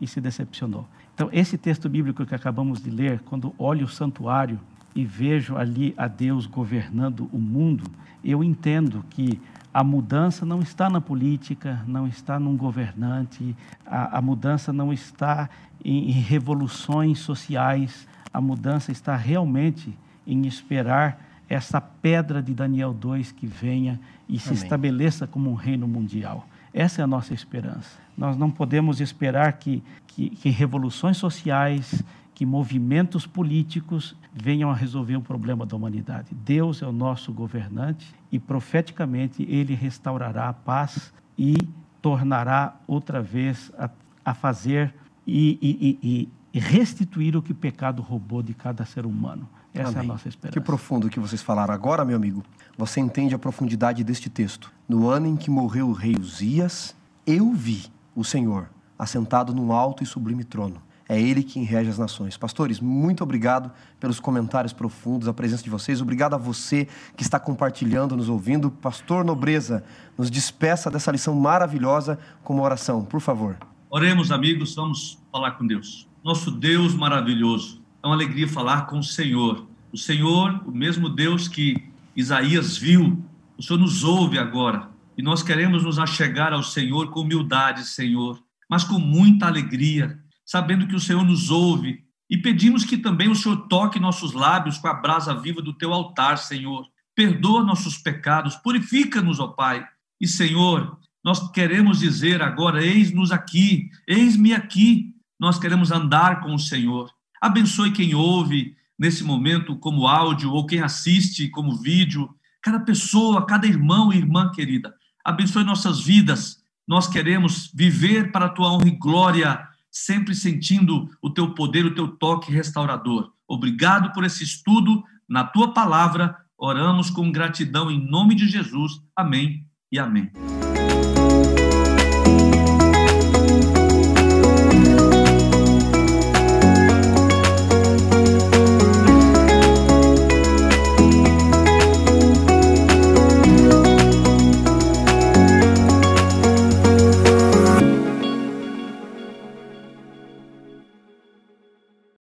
[0.00, 0.86] e se decepcionou.
[1.14, 4.58] Então, esse texto bíblico que acabamos de ler, quando olho o santuário
[4.94, 7.84] e vejo ali a Deus governando o mundo,
[8.24, 9.40] eu entendo que
[9.74, 15.50] a mudança não está na política, não está num governante, a, a mudança não está
[15.84, 19.92] em, em revoluções sociais, a mudança está realmente
[20.24, 24.38] em esperar essa pedra de Daniel 2 que venha e Amém.
[24.38, 26.46] se estabeleça como um reino mundial.
[26.72, 27.98] Essa é a nossa esperança.
[28.16, 32.00] Nós não podemos esperar que, que, que revoluções sociais,
[32.32, 36.34] que movimentos políticos venham a resolver o problema da humanidade.
[36.34, 41.56] Deus é o nosso governante e profeticamente ele restaurará a paz e
[42.02, 43.88] tornará outra vez a,
[44.24, 44.92] a fazer
[45.26, 45.58] e,
[46.02, 49.48] e, e, restituir o que o pecado roubou de cada ser humano.
[49.72, 50.02] Essa Amém.
[50.02, 50.58] é a nossa esperança.
[50.58, 52.44] Que profundo que vocês falaram agora, meu amigo.
[52.76, 54.72] Você entende a profundidade deste texto.
[54.88, 56.94] No ano em que morreu o rei Uzias,
[57.26, 58.68] eu vi o Senhor,
[58.98, 60.80] assentado num alto e sublime trono.
[61.08, 62.36] É Ele quem rege as nações.
[62.36, 66.00] Pastores, muito obrigado pelos comentários profundos, a presença de vocês.
[66.00, 68.70] Obrigado a você que está compartilhando, nos ouvindo.
[68.70, 69.84] Pastor Nobreza,
[70.16, 73.56] nos despeça dessa lição maravilhosa com uma oração, por favor.
[73.90, 76.08] Oremos, amigos, vamos falar com Deus.
[76.24, 77.82] Nosso Deus maravilhoso.
[78.02, 79.66] É uma alegria falar com o Senhor.
[79.92, 83.22] O Senhor, o mesmo Deus que Isaías viu,
[83.58, 84.88] o Senhor nos ouve agora.
[85.16, 90.86] E nós queremos nos achegar ao Senhor com humildade, Senhor, mas com muita alegria, sabendo
[90.86, 92.04] que o Senhor nos ouve.
[92.28, 95.92] E pedimos que também o Senhor toque nossos lábios com a brasa viva do teu
[95.92, 96.86] altar, Senhor.
[97.14, 99.86] Perdoa nossos pecados, purifica-nos, ó Pai.
[100.20, 105.14] E, Senhor, nós queremos dizer agora: eis-nos aqui, eis-me aqui.
[105.38, 107.10] Nós queremos andar com o Senhor.
[107.40, 113.66] Abençoe quem ouve nesse momento como áudio ou quem assiste como vídeo, cada pessoa, cada
[113.66, 114.94] irmão e irmã querida.
[115.24, 116.62] Abençoe nossas vidas.
[116.86, 121.94] Nós queremos viver para a tua honra e glória, sempre sentindo o teu poder, o
[121.94, 123.30] teu toque restaurador.
[123.46, 126.36] Obrigado por esse estudo na tua palavra.
[126.58, 129.00] Oramos com gratidão em nome de Jesus.
[129.16, 130.32] Amém e amém.